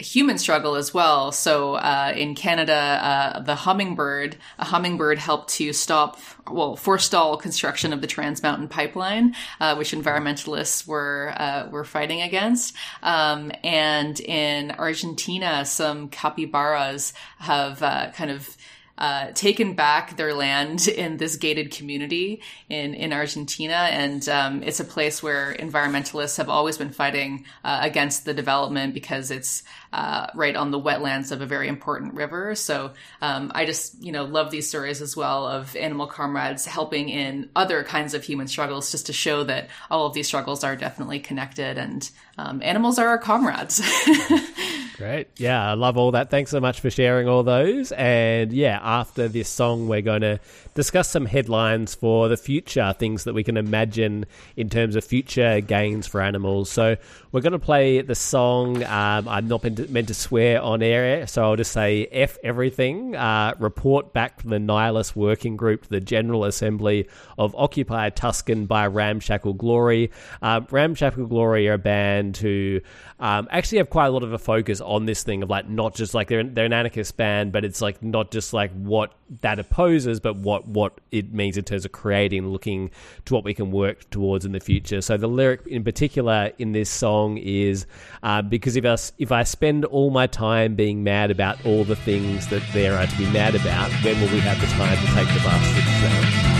[0.00, 1.32] human struggle as well.
[1.32, 7.92] So uh, in Canada, uh, the hummingbird, a hummingbird helped to stop, well, forestall construction
[7.92, 12.76] of the Trans Mountain Pipeline, uh, which environmentalists were uh, were fighting against.
[13.02, 18.56] Um, and in Argentina, some capybaras have uh, kind of
[18.98, 23.74] uh, taken back their land in this gated community in, in Argentina.
[23.74, 28.94] And um, it's a place where environmentalists have always been fighting uh, against the development
[28.94, 32.54] because it's uh, right on the wetlands of a very important river.
[32.56, 37.08] So um, I just, you know, love these stories as well of animal comrades helping
[37.08, 40.76] in other kinds of human struggles just to show that all of these struggles are
[40.76, 43.80] definitely connected and um, animals are our comrades.
[44.98, 45.28] Great.
[45.36, 46.28] Yeah, I love all that.
[46.28, 47.92] Thanks so much for sharing all those.
[47.92, 50.40] And yeah, after this song, we're going to
[50.74, 54.26] discuss some headlines for the future, things that we can imagine
[54.56, 56.68] in terms of future gains for animals.
[56.68, 56.96] So
[57.30, 58.82] we're going to play the song.
[58.82, 63.14] Um, I'm not meant to, swear on air, so I'll just say F everything.
[63.14, 68.66] Uh, report back from the Nihilist Working Group to the General Assembly of Occupy Tucson
[68.66, 70.10] by Ramshackle Glory.
[70.42, 72.80] Um, Ramshackle Glory are a band who
[73.20, 75.94] um, actually have quite a lot of a focus on this thing of like not
[75.94, 79.12] just like they're they're an anarchist band, but it's like not just like what
[79.42, 82.90] that opposes, but what what it means in terms of creating, looking
[83.26, 85.00] to what we can work towards in the future.
[85.00, 87.86] So the lyric in particular in this song is
[88.22, 91.96] uh, because if I if I spend all my time being mad about all the
[91.96, 95.06] things that there are to be mad about, when will we have the time to
[95.14, 96.57] take the bastards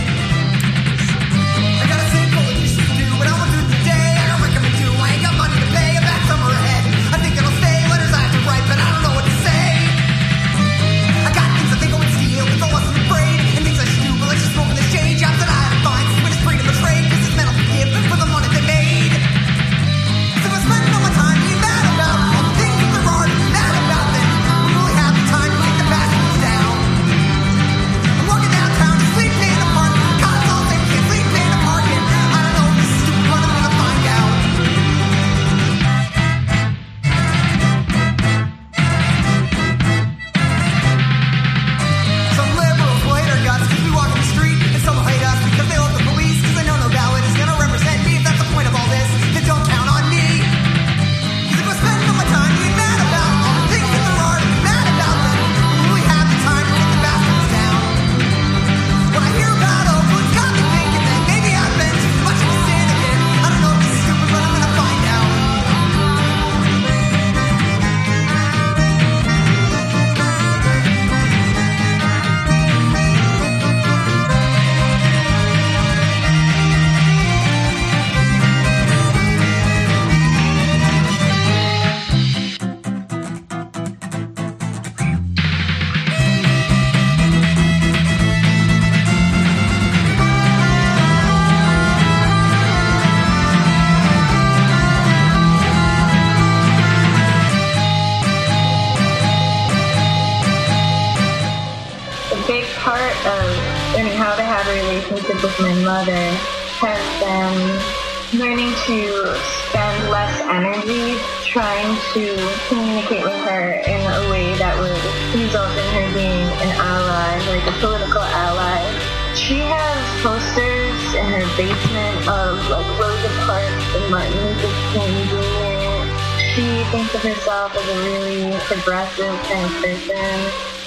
[127.28, 130.38] herself as a really progressive kind of person.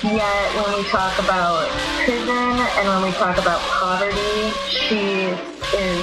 [0.01, 1.69] Yet when we talk about
[2.01, 5.29] prison and when we talk about poverty, she
[5.77, 6.01] is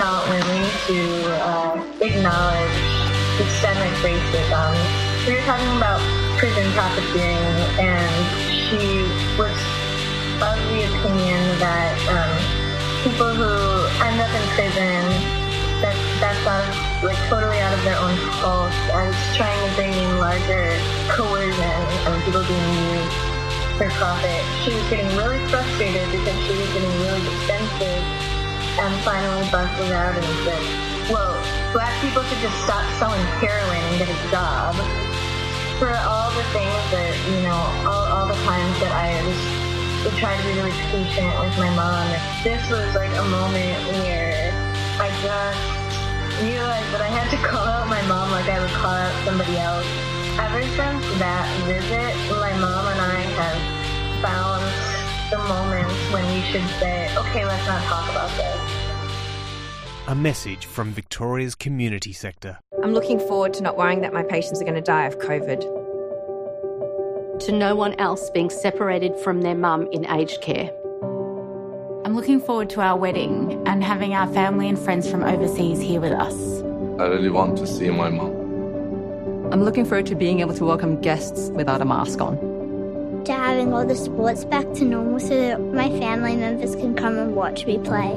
[0.00, 1.00] not willing to
[1.44, 2.80] uh, acknowledge
[3.36, 4.72] systemic racism.
[5.28, 6.00] We were talking about
[6.38, 7.44] prison profiteering,
[7.76, 8.12] and
[8.48, 9.04] she
[9.36, 9.52] was
[10.40, 12.32] of the opinion that um,
[13.04, 13.52] people who
[14.00, 15.43] end up in prison
[16.44, 18.12] like totally out of their own
[18.44, 20.76] fault and trying to bring in larger
[21.08, 23.16] coercion and people being used
[23.80, 24.44] for profit.
[24.60, 28.04] She was getting really frustrated because she was getting really defensive
[28.76, 30.60] and finally busted out and said,
[31.08, 31.32] Whoa,
[31.72, 34.76] black people should just stop selling heroin and get a job.
[35.80, 37.56] For all the things that, you know,
[37.88, 39.40] all, all the times that I was
[40.04, 42.04] would try to be really patient with my mom.
[42.44, 44.52] This was like a moment where
[45.00, 45.83] I just
[46.42, 49.56] realized that I had to call out my mom like I would call out somebody
[49.56, 49.86] else.
[50.38, 53.58] Ever since that visit, my mom and I have
[54.20, 54.62] found
[55.30, 58.60] the moments when we should say, okay, let's not talk about this.
[60.08, 62.58] A message from Victoria's community sector.
[62.82, 65.60] I'm looking forward to not worrying that my patients are going to die of COVID.
[67.40, 70.70] To no one else being separated from their mum in aged care.
[72.04, 76.02] I'm looking forward to our wedding and having our family and friends from overseas here
[76.02, 76.34] with us.
[77.00, 79.50] I really want to see my mom.
[79.50, 82.36] I'm looking forward to being able to welcome guests without a mask on.
[83.24, 87.16] To having all the sports back to normal so that my family members can come
[87.16, 88.12] and watch me play.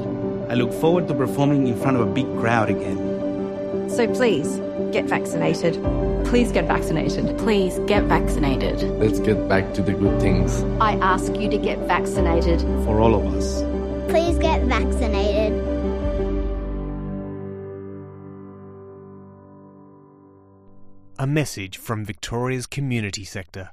[0.50, 3.88] I look forward to performing in front of a big crowd again.
[3.88, 4.58] So please,
[4.92, 5.82] get vaccinated.
[6.26, 7.38] Please get vaccinated.
[7.38, 8.82] Please get vaccinated.
[9.00, 10.62] Let's get back to the good things.
[10.78, 12.60] I ask you to get vaccinated.
[12.84, 13.67] For all of us.
[14.08, 15.52] Please get vaccinated.
[21.18, 23.70] A message from Victoria's community sector.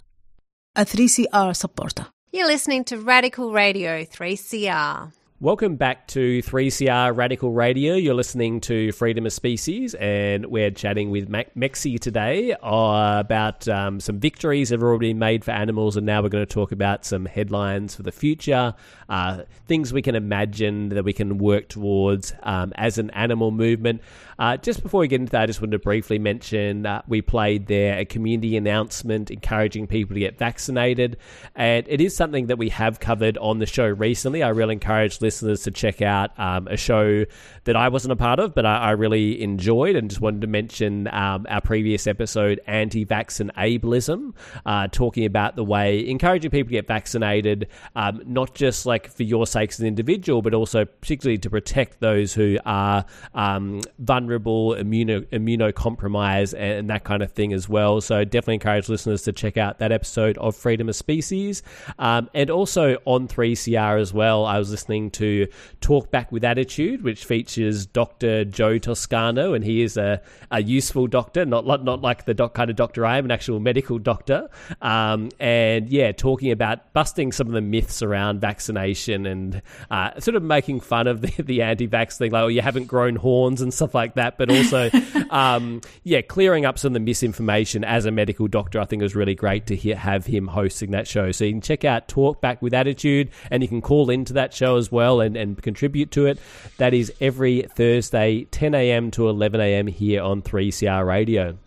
[0.76, 2.08] A 3CR supporter.
[2.34, 5.14] You're listening to Radical Radio 3CR.
[5.42, 7.96] Welcome back to 3CR Radical Radio.
[7.96, 14.00] You're listening to Freedom of Species, and we're chatting with Mexie today uh, about um,
[14.00, 16.72] some victories that have already been made for animals, and now we're going to talk
[16.72, 18.74] about some headlines for the future,
[19.10, 24.02] uh, things we can imagine that we can work towards um, as an animal movement.
[24.38, 27.22] Uh, just before we get into that, I just wanted to briefly mention uh, we
[27.22, 31.18] played there a community announcement encouraging people to get vaccinated,
[31.56, 34.44] and it is something that we have covered on the show recently.
[34.44, 37.26] I really encourage listeners to check out um, a show
[37.64, 40.48] that I wasn't a part of, but I, I really enjoyed, and just wanted to
[40.48, 44.34] mention um, our previous episode, Anti-Vax and Ableism,
[44.66, 49.24] uh, talking about the way encouraging people to get vaccinated, um, not just like for
[49.24, 54.72] your sake as an individual, but also particularly to protect those who are um, vulnerable,
[54.76, 58.02] immuno immunocompromised, and, and that kind of thing as well.
[58.02, 61.64] So definitely encourage listeners to check out that episode of Freedom of Species,
[62.00, 64.46] um, and also on 3CR as well.
[64.46, 65.48] I was listening to
[65.82, 68.46] Talk Back with Attitude, which features Dr.
[68.46, 70.22] Joe Toscano, and he is a,
[70.52, 73.32] a useful doctor, not like- not like the doc, kind of doctor I am, an
[73.32, 74.50] actual medical doctor.
[74.82, 78.85] Um, and yeah, talking about busting some of the myths around vaccination
[79.26, 82.86] and uh, sort of making fun of the, the anti-vax thing, like oh, you haven't
[82.86, 84.38] grown horns and stuff like that.
[84.38, 84.90] But also,
[85.30, 88.80] um, yeah, clearing up some of the misinformation as a medical doctor.
[88.80, 91.32] I think it was really great to hear, have him hosting that show.
[91.32, 94.54] So you can check out Talk Back with Attitude, and you can call into that
[94.54, 96.40] show as well and, and contribute to it.
[96.78, 99.12] That is every Thursday, 10 a.m.
[99.12, 99.88] to 11 a.m.
[99.88, 101.58] here on 3CR Radio.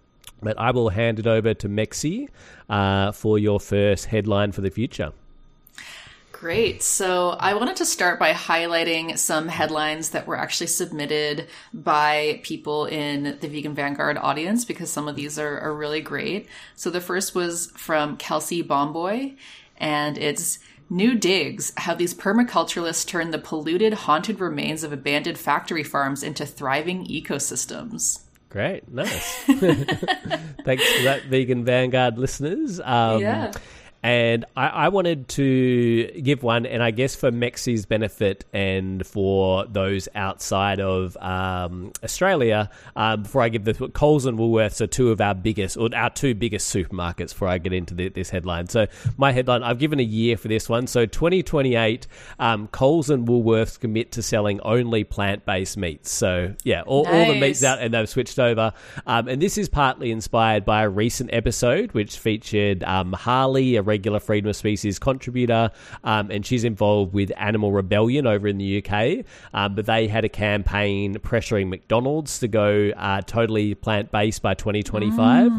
[0.41, 2.29] But I will hand it over to Mexie
[2.69, 5.13] uh, for your first headline for the future.
[6.39, 6.85] Great.
[6.85, 12.85] So I wanted to start by highlighting some headlines that were actually submitted by people
[12.85, 16.47] in the Vegan Vanguard audience because some of these are, are really great.
[16.77, 19.33] So the first was from Kelsey Bomboy,
[19.79, 20.61] and it's
[20.91, 26.47] New digs how these permaculturalists turn the polluted, haunted remains of abandoned factory farms into
[26.47, 28.21] thriving ecosystems.
[28.49, 29.35] Great, nice.
[29.45, 32.81] Thanks for that, Vegan Vanguard listeners.
[32.81, 33.53] Um, Yeah.
[34.09, 39.67] And I, I wanted to give one, and I guess for Mexie's benefit and for
[39.67, 45.11] those outside of um, Australia, um, before I give this, Coles and Woolworths are two
[45.11, 47.35] of our biggest, or our two biggest supermarkets.
[47.35, 48.87] Before I get into the, this headline, so
[49.19, 50.87] my headline, I've given a year for this one.
[50.87, 52.07] So 2028,
[52.39, 56.11] um, Coles and Woolworths commit to selling only plant-based meats.
[56.11, 58.73] So yeah, all, all the meats out and they've switched over.
[59.07, 63.83] Um, and this is partly inspired by a recent episode which featured um, Harley, a
[63.99, 65.73] regular Freedom of Species contributor,
[66.05, 69.25] um, and she's involved with Animal Rebellion over in the UK.
[69.53, 74.55] Um, but they had a campaign pressuring McDonald's to go uh, totally plant based by
[74.55, 75.51] 2025.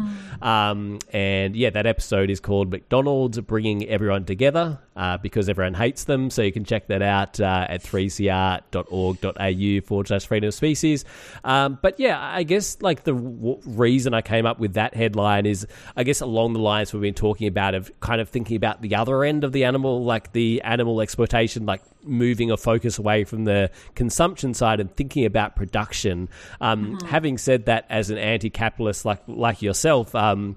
[0.42, 6.04] Um, and yeah, that episode is called McDonald's Bringing Everyone Together uh, because everyone hates
[6.04, 6.28] them.
[6.30, 11.04] So you can check that out uh, at 3cr.org.au forward slash freedom of species.
[11.42, 15.46] Um, but yeah, I guess like the w- reason I came up with that headline
[15.46, 15.66] is,
[15.96, 18.96] I guess, along the lines we've been talking about of kind of thinking about the
[18.96, 23.44] other end of the animal, like the animal exploitation, like moving a focus away from
[23.44, 26.28] the consumption side and thinking about production.
[26.60, 30.56] Um, Having said that, as an anti-capitalist like like yourself, um,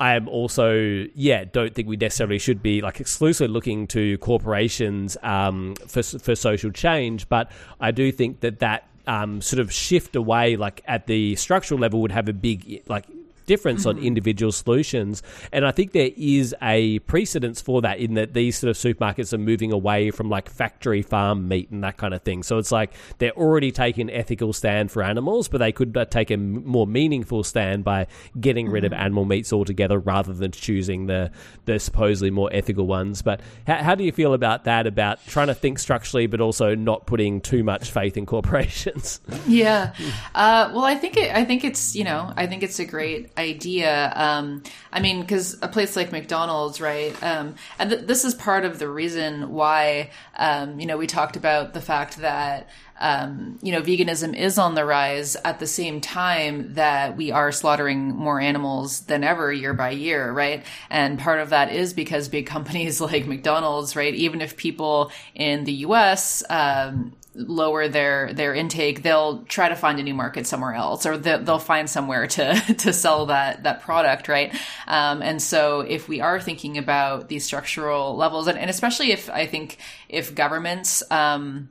[0.00, 5.16] I am also, yeah, don't think we necessarily should be like exclusively looking to corporations
[5.22, 7.50] um, for for social change, but
[7.80, 12.00] I do think that that um, sort of shift away, like at the structural level,
[12.02, 13.04] would have a big like
[13.46, 15.22] difference on individual solutions.
[15.52, 19.32] And I think there is a precedence for that in that these sort of supermarkets
[19.32, 22.42] are moving away from like factory farm meat and that kind of thing.
[22.42, 26.04] So it's like they're already taking an ethical stand for animals, but they could uh,
[26.04, 28.06] take a more meaningful stand by
[28.40, 31.30] getting rid of animal meats altogether rather than choosing the,
[31.64, 33.22] the supposedly more ethical ones.
[33.22, 36.74] But how, how do you feel about that, about trying to think structurally, but also
[36.74, 39.20] not putting too much faith in corporations?
[39.46, 39.94] Yeah.
[40.34, 43.31] Uh, well, I think it, I think it's you know I think it's a great
[43.36, 44.12] idea.
[44.14, 44.62] Um,
[44.92, 47.20] I mean, because a place like McDonald's, right?
[47.22, 51.36] Um, and th- this is part of the reason why um, you know we talked
[51.36, 52.68] about the fact that.
[53.00, 57.50] Um, you know, veganism is on the rise at the same time that we are
[57.50, 60.64] slaughtering more animals than ever year by year, right?
[60.88, 64.14] And part of that is because big companies like McDonald's, right?
[64.14, 69.98] Even if people in the US, um, lower their their intake they'll try to find
[69.98, 74.28] a new market somewhere else or they'll, find somewhere to to sell that that product
[74.28, 74.54] right?
[74.86, 79.30] Um, and so if we are thinking about these structural levels and, and especially if
[79.30, 79.78] i think
[80.08, 81.70] if governments um,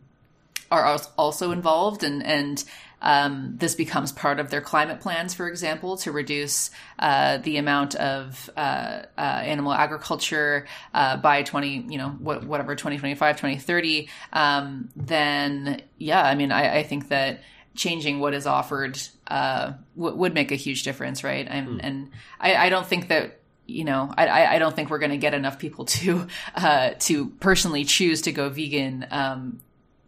[0.72, 2.64] are also involved and and
[3.02, 7.96] um, this becomes part of their climate plans, for example, to reduce uh, the amount
[7.96, 14.90] of uh, uh, animal agriculture uh, by 20, you know, what, whatever, 2025, 2030, um,
[14.96, 17.42] then yeah, I mean, I, I think that
[17.76, 21.48] changing what is offered uh, w- would make a huge difference, right?
[21.50, 23.38] And, and I, I don't think that
[23.68, 26.90] you know, I, I- I don't think we're going to get enough people to uh,
[27.00, 29.62] to personally choose to go vegan um,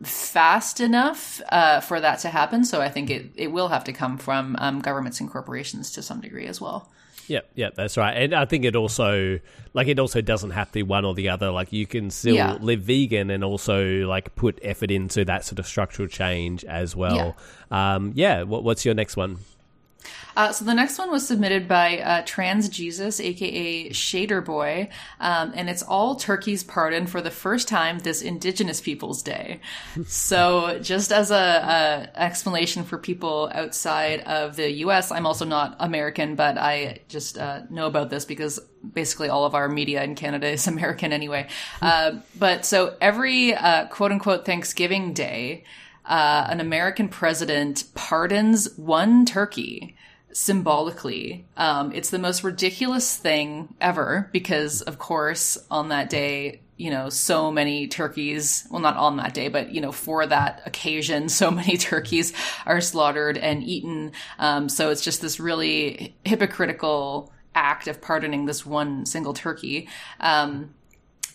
[0.08, 2.64] fast enough uh, for that to happen.
[2.66, 6.02] So I think it, it will have to come from um, governments and corporations to
[6.02, 6.90] some degree as well.
[7.28, 8.12] Yep, yep, that's right.
[8.12, 9.40] And I think it also
[9.74, 11.52] like it also doesn't have to be one or the other.
[11.52, 12.58] Like you can still Yeah.
[12.60, 17.38] live vegan and also like put effort into that sort of structural change as well.
[17.72, 17.96] Yeah.
[17.96, 18.44] Um, yeah.
[18.44, 19.38] What, what's your next one?
[20.36, 25.52] Uh, so the next one was submitted by uh, Trans Jesus, aka Shader Boy, um,
[25.56, 29.60] and it's all turkeys pardoned for the first time this Indigenous Peoples Day.
[30.08, 35.76] so just as a, a explanation for people outside of the U.S., I'm also not
[35.80, 38.60] American, but I just uh, know about this because
[38.94, 41.48] basically all of our media in Canada is American anyway.
[41.82, 45.64] Uh, but so every uh, quote unquote Thanksgiving Day.
[46.06, 49.96] Uh, an American president pardons one turkey
[50.34, 51.46] symbolically.
[51.58, 57.10] Um, it's the most ridiculous thing ever because, of course, on that day, you know,
[57.10, 61.52] so many turkeys, well, not on that day, but, you know, for that occasion, so
[61.52, 62.34] many turkeys
[62.66, 64.12] are slaughtered and eaten.
[64.40, 69.88] Um, so it's just this really hypocritical act of pardoning this one single turkey.
[70.20, 70.74] Um,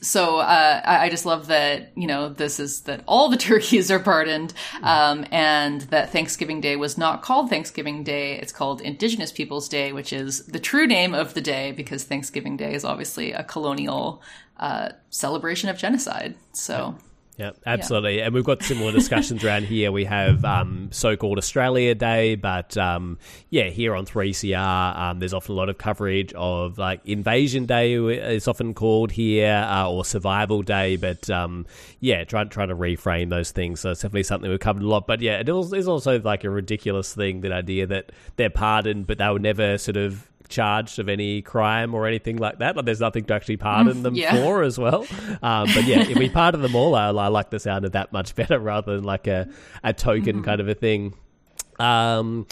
[0.01, 3.99] so uh, I, just love that you know this is that all the turkeys are
[3.99, 9.69] pardoned, um, and that Thanksgiving Day was not called Thanksgiving Day; it's called Indigenous Peoples
[9.69, 13.45] Day, which is the true name of the day because Thanksgiving Day is obviously a
[13.45, 14.23] colonial
[14.59, 16.35] uh, celebration of genocide.
[16.53, 16.97] So.
[17.39, 18.21] Yeah, absolutely.
[18.21, 19.93] And we've got similar discussions around here.
[19.93, 23.17] We have um, so called Australia Day, but um,
[23.49, 27.95] yeah, here on 3CR, um, there's often a lot of coverage of like Invasion Day,
[27.95, 30.97] is often called here, uh, or Survival Day.
[30.97, 31.65] But um,
[32.01, 33.79] yeah, trying trying to reframe those things.
[33.79, 35.07] So it's definitely something we've covered a lot.
[35.07, 39.07] But yeah, it is is also like a ridiculous thing that idea that they're pardoned,
[39.07, 42.77] but they were never sort of charged of any crime or anything like that.
[42.77, 44.35] Like there's nothing to actually pardon them Yeah.
[44.35, 45.07] for as well.
[45.43, 48.13] Um, but yeah, if we pardon them all, I, I like the sound of that
[48.13, 49.49] much better rather than like a,
[49.85, 51.15] a token kind of a thing.
[51.79, 52.47] Um,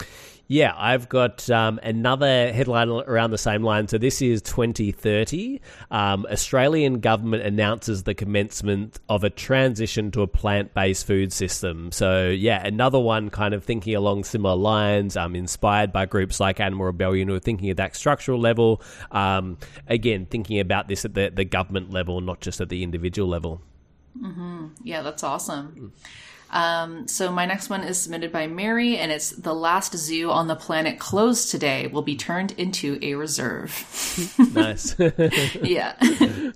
[0.47, 3.87] yeah, I've got um, another headline around the same line.
[3.89, 5.59] So this is 2030.
[5.91, 11.91] Um, Australian government announces the commencement of a transition to a plant-based food system.
[11.91, 16.61] So yeah, another one kind of thinking along similar lines, um, inspired by groups like
[16.61, 18.81] Animal Rebellion who are thinking at that structural level.
[19.11, 23.27] Um, again, thinking about this at the, the government level, not just at the individual
[23.27, 23.61] level.
[24.17, 25.91] hmm Yeah, that's awesome.
[26.49, 30.47] Um, so my next one is submitted by Mary, and it's the last zoo on
[30.47, 33.73] the planet closed today will be turned into a reserve.
[34.53, 34.95] nice.
[35.61, 35.93] yeah.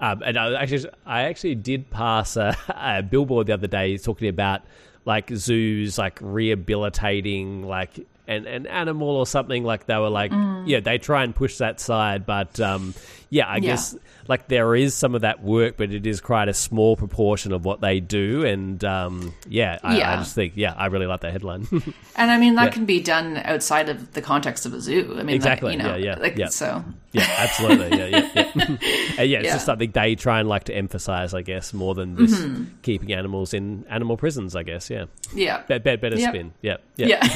[0.00, 4.28] Um, and I actually, I actually did pass a, a billboard the other day talking
[4.28, 4.62] about
[5.04, 9.64] like zoos, like rehabilitating like an, an animal or something.
[9.64, 10.64] Like they were like, Mm.
[10.66, 12.92] yeah, they try and push that side, but um,
[13.34, 13.60] yeah, I Yeah.
[13.60, 13.96] guess
[14.28, 17.64] like there is some of that work, but it is quite a small proportion of
[17.64, 18.44] what they do.
[18.46, 21.66] And um, yeah, I, I just think, yeah, I really like that headline.
[22.16, 22.70] And I mean that Yeah.
[22.70, 25.16] can be done outside of the context of a zoo.
[25.18, 25.76] I mean, exactly.
[25.76, 26.46] That, you know, yeah, yeah, like, yeah.
[26.46, 27.98] So yeah, absolutely.
[27.98, 28.50] Yeah, yeah, yeah.
[29.18, 29.52] And yeah, it's Yeah.
[29.54, 32.66] just something they try and like to emphasize, I guess, more than just Mhm.
[32.82, 34.54] keeping animals in animal prisons.
[34.54, 34.88] I guess.
[34.90, 35.06] Yeah.
[35.34, 35.62] Yeah.
[35.68, 36.30] Be- be- better Yep.
[36.30, 36.52] spin.
[36.62, 36.76] Yeah.
[36.96, 37.26] Yeah.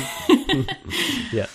[1.33, 1.47] yeah.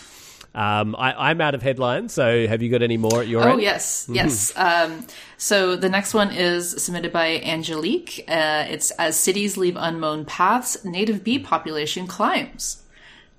[0.55, 3.53] Um, I, I'm out of headlines, so have you got any more at your Oh
[3.53, 3.61] end?
[3.61, 4.15] yes, Mhm.
[4.15, 4.53] yes.
[4.55, 5.05] Um,
[5.37, 8.23] so the next one is submitted by Angelique.
[8.27, 12.77] Uh, it's as cities leave unmown paths, native bee population climbs.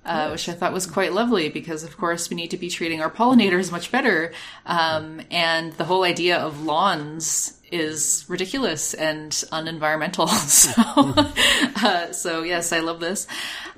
[0.05, 3.01] Uh, which I thought was quite lovely because, of course, we need to be treating
[3.01, 4.33] our pollinators much better.
[4.67, 10.29] Um, and the whole idea of lawns is ridiculous and unenvironmental.
[11.79, 13.25] so, uh, so yes, I love this.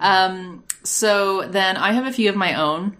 [0.02, 2.98] Um, so then I have a few of my own.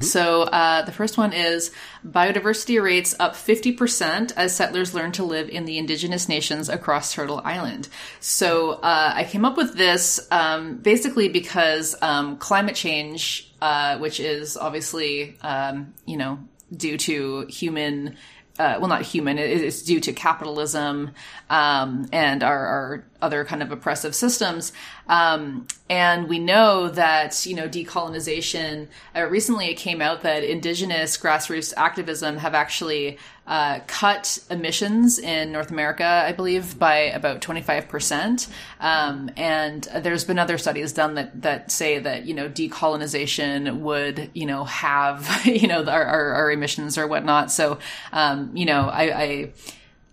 [0.00, 1.70] So uh, the first one is
[2.06, 7.40] biodiversity rates up 50% as settlers learn to live in the indigenous nations across Turtle
[7.44, 7.88] Island.
[8.20, 14.20] So uh, I came up with this um, basically because um, climate change, uh, which
[14.20, 16.38] is obviously, um, you know,
[16.74, 18.16] due to human
[18.58, 19.38] uh, well, not human.
[19.38, 21.12] It, it's due to capitalism
[21.48, 24.72] um, and our, our other kind of oppressive systems.
[25.08, 28.88] Um, and we know that you know decolonization.
[29.16, 35.50] Uh, recently, it came out that indigenous grassroots activism have actually uh, cut emissions in
[35.50, 38.48] North America, I believe, by about 25%.
[38.78, 44.30] Um, and there's been other studies done that, that say that, you know, decolonization would,
[44.32, 47.50] you know, have, you know, our, our, our emissions or whatnot.
[47.50, 47.78] So,
[48.12, 49.52] um, you know, I, I,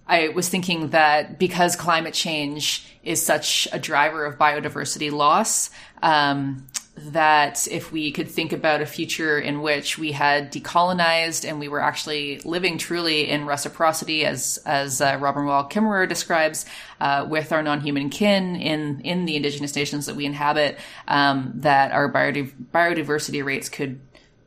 [0.08, 5.70] I was thinking that because climate change is such a driver of biodiversity loss,
[6.02, 6.66] um,
[7.08, 11.68] that if we could think about a future in which we had decolonized and we
[11.68, 16.66] were actually living truly in reciprocity, as as uh, Robin Wall Kimmerer describes,
[17.02, 20.78] uh, with our non-human kin in in the indigenous nations that we inhabit,
[21.08, 24.00] um, that our biodi- biodiversity rates could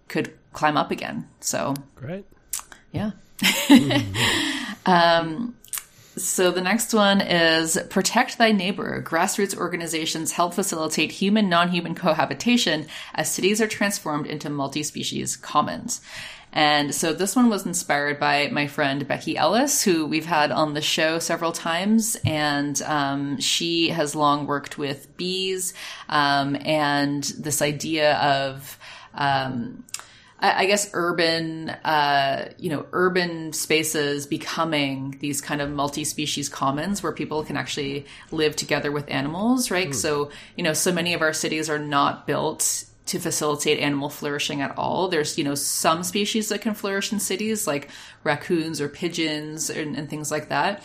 [0.09, 1.29] could climb up again.
[1.41, 2.25] So great,
[2.93, 3.13] yeah.
[4.87, 5.55] um,
[6.17, 9.03] so the next one is Protect Thy Neighbor.
[9.03, 16.01] Grassroots organizations help facilitate human non-human cohabitation as cities are transformed into multi-species commons.
[16.53, 20.75] And so this one was inspired by my friend Becky Ellis, who we've had on
[20.75, 22.17] the show several times.
[22.27, 25.73] And um, she has long worked with bees
[26.11, 28.79] um, and this idea of
[29.15, 29.85] um,
[30.43, 37.13] I guess urban, uh, you know, urban spaces becoming these kind of multi-species commons where
[37.13, 39.91] people can actually live together with animals, right?
[39.91, 39.95] Mm.
[39.95, 44.61] So, you know, so many of our cities are not built to facilitate animal flourishing
[44.61, 45.09] at all.
[45.09, 47.89] There's, you know, some species that can flourish in cities like
[48.25, 50.83] raccoons or pigeons and, and things like that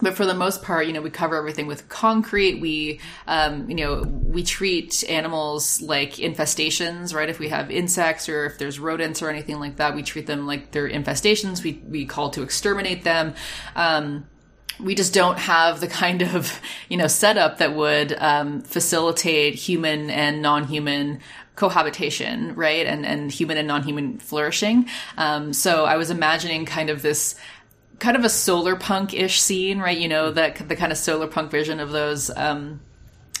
[0.00, 2.60] but for the most part, you know, we cover everything with concrete.
[2.60, 7.28] We, um, you know, we treat animals like infestations, right?
[7.28, 10.46] If we have insects or if there's rodents or anything like that, we treat them
[10.46, 11.62] like they're infestations.
[11.62, 13.34] We, we call to exterminate them.
[13.76, 14.26] Um,
[14.80, 20.10] we just don't have the kind of, you know, setup that would, um, facilitate human
[20.10, 21.20] and non-human
[21.54, 22.86] cohabitation, right?
[22.86, 24.88] And, and human and non-human flourishing.
[25.18, 27.34] Um, so I was imagining kind of this,
[28.02, 29.96] kind of a solar punk ish scene, right?
[29.96, 32.80] You know, that the kind of solar punk vision of those um,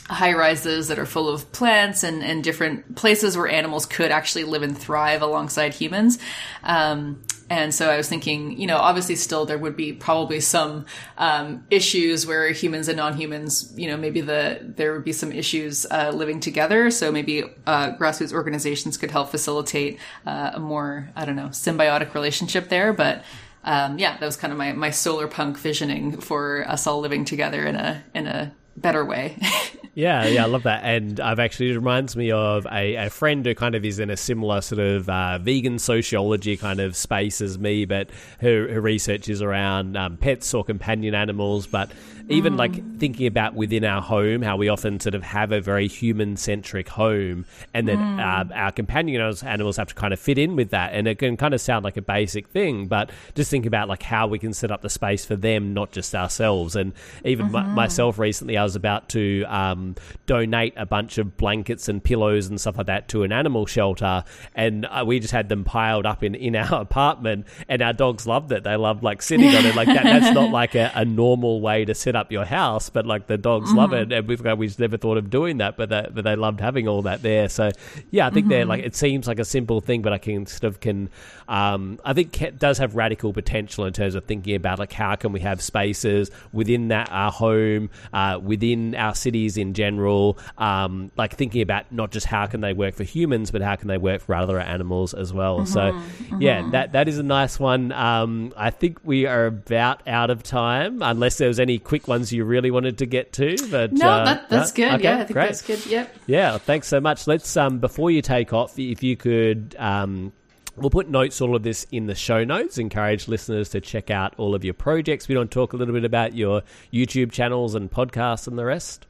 [0.04, 4.44] high rises that are full of plants and, and different places where animals could actually
[4.44, 6.20] live and thrive alongside humans.
[6.62, 10.86] Um, and so I was thinking, you know, obviously still there would be probably some
[11.18, 15.84] um, issues where humans and non-humans, you know, maybe the there would be some issues
[15.90, 16.88] uh, living together.
[16.92, 22.14] So maybe uh, grassroots organizations could help facilitate uh, a more, I don't know, symbiotic
[22.14, 22.92] relationship there.
[22.92, 23.24] But
[23.64, 27.24] um, yeah, that was kind of my, my solar punk visioning for us all living
[27.24, 29.36] together in a in a better way.
[29.94, 30.84] Yeah, yeah, I love that.
[30.84, 34.08] And I've actually, it reminds me of a, a friend who kind of is in
[34.08, 38.08] a similar sort of uh, vegan sociology kind of space as me, but
[38.40, 41.66] her, her research is around um, pets or companion animals.
[41.66, 41.92] But
[42.28, 42.58] even Mm.
[42.58, 46.36] like thinking about within our home, how we often sort of have a very human
[46.36, 47.44] centric home,
[47.74, 48.20] and then Mm.
[48.50, 50.92] uh, our companion animals- have to kind of fit in with that.
[50.92, 54.02] And it can kind of sound like a basic thing, but just think about like
[54.02, 56.76] how we can set up the space for them, not just ourselves.
[56.76, 56.92] And
[57.24, 57.74] even my- Mhm.
[57.74, 59.94] myself recently, I was about to um,
[60.26, 64.24] donate a bunch of blankets and pillows and stuff like that to an animal shelter,
[64.54, 68.26] and uh, we just had them piled up in, in our apartment, and our dogs
[68.26, 68.64] loved it.
[68.64, 70.04] They loved like sitting on it like that.
[70.04, 73.38] That's not like a, a normal way to set up your house, but like the
[73.38, 74.02] dogs love Mhm.
[74.02, 76.60] it, and we've we just never thought of doing that, but they, but they loved
[76.60, 77.48] having all that there.
[77.48, 77.70] So
[78.10, 78.68] yeah, I think they're Mhm.
[78.68, 81.08] like it seems like a simple thing, but I can sort of can
[81.48, 85.14] um, I think it does have radical potential in terms of thinking about like how
[85.16, 91.10] can we have spaces within that our home, uh, within our cities in general, um,
[91.16, 93.98] like thinking about not just how can they work for humans, but how can they
[93.98, 95.66] work for other animals as well.
[95.66, 96.70] So Mhm, yeah, mhm.
[96.70, 97.92] that that is a nice one.
[97.92, 102.32] Um, I think we are about out of time, unless there was any quick ones
[102.32, 103.56] you really wanted to get to.
[103.70, 104.84] But no, uh, that, that's no?
[104.84, 104.94] good.
[104.94, 105.44] Okay, yeah, I think great.
[105.46, 105.86] that's good.
[105.86, 106.16] Yep.
[106.26, 107.26] Yeah, thanks so much.
[107.26, 110.32] Let's um before you take off, if you could um
[110.74, 112.78] We'll put notes, all of this in the show notes.
[112.78, 115.28] Encourage listeners to check out all of your projects.
[115.28, 119.06] We don't talk a little bit about your YouTube channels and podcasts and the rest.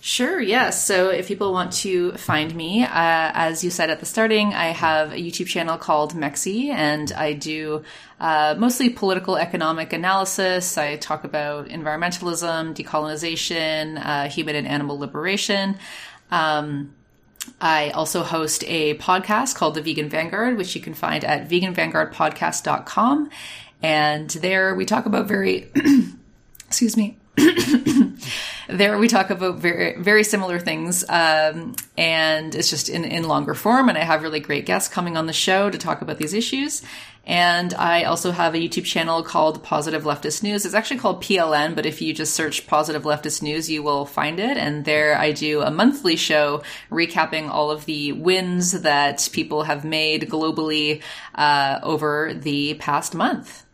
[0.00, 0.86] Sure, yes.
[0.86, 4.66] So if people want to find me, uh, as you said at the starting, I
[4.66, 7.82] have a YouTube channel called Mexie, and I do
[8.20, 10.78] uh, mostly political economic analysis.
[10.78, 15.76] I talk about environmentalism, decolonization, uh, human and animal liberation.
[16.30, 16.94] Um,
[17.60, 23.30] I also host a podcast called The Vegan Vanguard, which you can find at veganvanguardpodcast.com.
[23.82, 25.70] And there we talk about very,
[26.66, 27.16] excuse me,
[28.68, 33.54] there we talk about very very similar things um, and it's just in, in longer
[33.54, 36.34] form and i have really great guests coming on the show to talk about these
[36.34, 36.82] issues.
[37.24, 40.64] And i also have a youtube channel called positive leftist news.
[40.64, 44.40] It's actually called pln but if you just search positive leftist news you will find
[44.40, 44.56] it.
[44.56, 49.84] And there i do a monthly show recapping all of the wins that people have
[49.84, 51.02] made globally
[51.34, 53.64] uh, over the past month.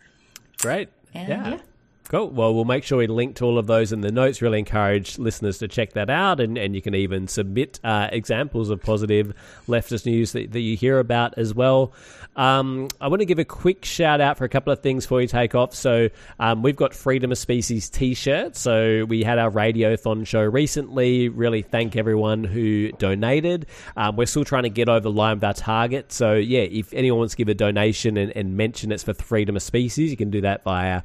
[0.64, 1.48] Right And, yeah.
[1.48, 1.60] yeah.
[2.08, 2.28] Cool.
[2.30, 4.42] Well, we'll make sure we link to all of those in the notes.
[4.42, 8.68] Really encourage listeners to check that out, and, and you can even submit uh, examples
[8.68, 9.32] of positive
[9.66, 11.94] leftist news that, that you hear about as well.
[12.36, 15.18] Um, I want to give a quick shout out for a couple of things before
[15.18, 15.74] we take off.
[15.74, 18.60] So, um, we've got Freedom of Species t shirts.
[18.60, 21.30] So, we had our Radiothon show recently.
[21.30, 23.66] Really thank everyone who donated.
[23.96, 26.12] Um, we're still trying to get over the line with our target.
[26.12, 29.56] So, yeah, if anyone wants to give a donation and, and mention it's for Freedom
[29.56, 31.02] of Species, you can do that via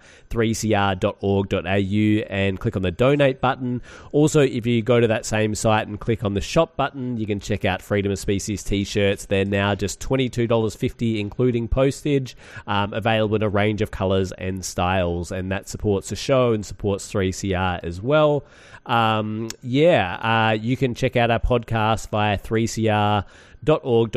[0.95, 3.81] 3cr.org.au and click on the donate button.
[4.11, 7.25] Also, if you go to that same site and click on the shop button, you
[7.25, 9.25] can check out Freedom of Species t shirts.
[9.25, 12.35] They're now just $22.50, including postage,
[12.67, 15.31] um, available in a range of colors and styles.
[15.31, 18.45] And that supports the show and supports 3CR as well.
[18.85, 20.15] Um, yeah,
[20.49, 23.25] uh, you can check out our podcast via 3CR
[23.67, 24.07] au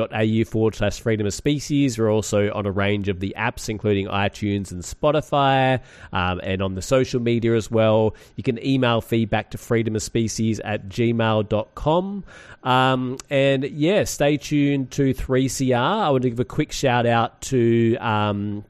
[0.45, 1.99] forward slash freedom of species.
[1.99, 5.81] We're also on a range of the apps, including iTunes and Spotify,
[6.13, 8.15] um, and on the social media as well.
[8.37, 12.25] You can email feedback to freedom of species at gmail.com.
[12.63, 15.77] Um, and yeah, stay tuned to 3CR.
[15.77, 17.97] I want to give a quick shout out to.
[17.97, 18.65] Um,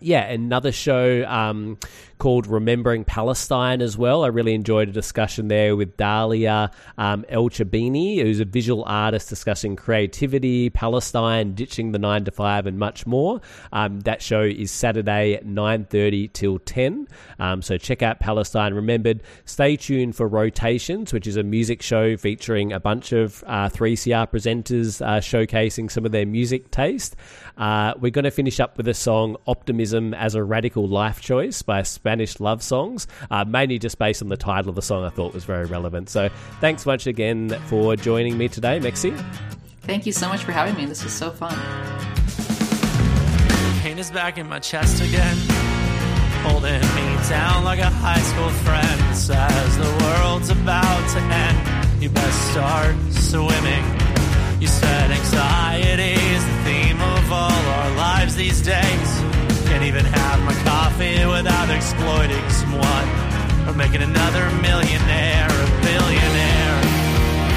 [0.00, 1.78] yeah, another show um,
[2.18, 4.24] called Remembering Palestine as well.
[4.24, 9.28] I really enjoyed a discussion there with Dalia um, El Chabini, who's a visual artist
[9.28, 13.40] discussing creativity, Palestine, ditching the nine to five, and much more.
[13.72, 17.08] Um, that show is Saturday at nine thirty till ten.
[17.38, 18.74] Um, so check out Palestine.
[18.74, 23.68] Remembered, stay tuned for Rotations, which is a music show featuring a bunch of uh,
[23.68, 27.16] 3CR presenters uh, showcasing some of their music taste.
[27.56, 31.62] Uh, we're going to finish up with a song Optimism as a Radical Life Choice
[31.62, 35.08] by Spanish Love Songs, uh, mainly just based on the title of the song I
[35.08, 36.10] thought was very relevant.
[36.10, 36.28] So
[36.60, 39.16] thanks much again for joining me today, Mexie.
[39.82, 40.84] Thank you so much for having me.
[40.84, 41.54] This was so fun.
[43.80, 45.36] Pain is back in my chest again,
[46.42, 49.16] holding me down like a high school friend.
[49.16, 52.02] Says the world's about to end.
[52.02, 53.84] You best start swimming.
[54.60, 56.85] You said anxiety is the theme of all our
[58.26, 59.10] lives these days.
[59.68, 63.08] Can't even have my coffee without exploiting someone
[63.68, 66.78] or making another millionaire a billionaire.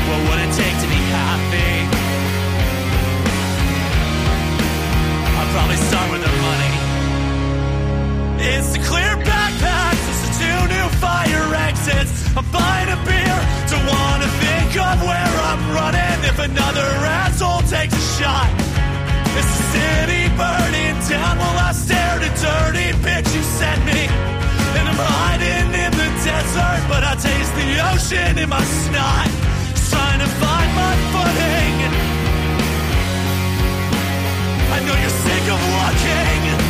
[0.07, 1.73] What would it take to be happy?
[5.39, 6.73] I'd probably start with the money.
[8.53, 12.13] It's the clear backpacks, it's the two new fire exits.
[12.37, 13.37] I'm buying a beer,
[13.71, 16.89] don't wanna think of where I'm running if another
[17.21, 18.49] asshole takes a shot.
[19.37, 20.08] It's the city
[21.09, 24.05] down while I stare at a dirty pitch you sent me.
[24.77, 29.27] And I'm hiding in the desert, but I taste the ocean in my snot.
[29.89, 31.75] Trying to find my footing.
[34.75, 36.68] I know you're sick of looking.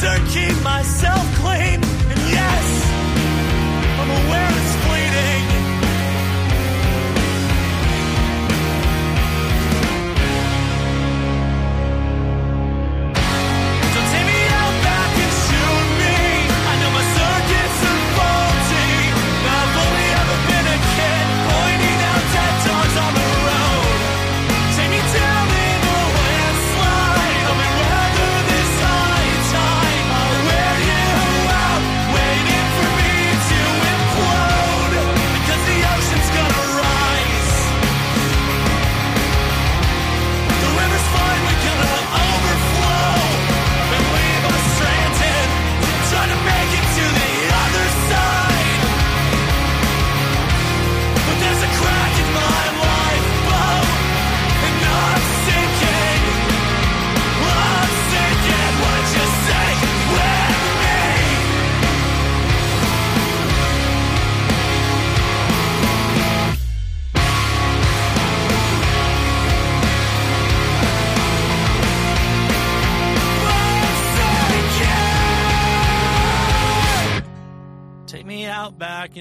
[0.00, 1.35] turnkey myself.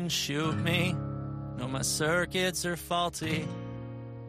[0.06, 0.96] And shoot me.
[1.58, 3.48] No, my circuits are faulty.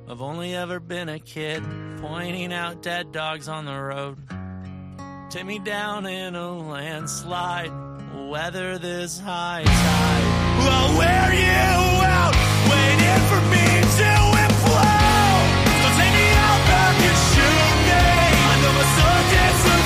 [0.09, 1.63] I've only ever been a kid
[2.01, 4.17] pointing out dead dogs on the road.
[5.29, 7.73] Take me down in a landslide,
[8.31, 10.25] weather this high tide.
[10.65, 11.69] I'll wear you
[12.09, 12.35] out,
[12.73, 13.67] waiting for me
[14.01, 14.13] to
[14.49, 15.51] implode.
[15.77, 18.01] So take me out back and shoot me.
[18.49, 19.86] I know my circuits are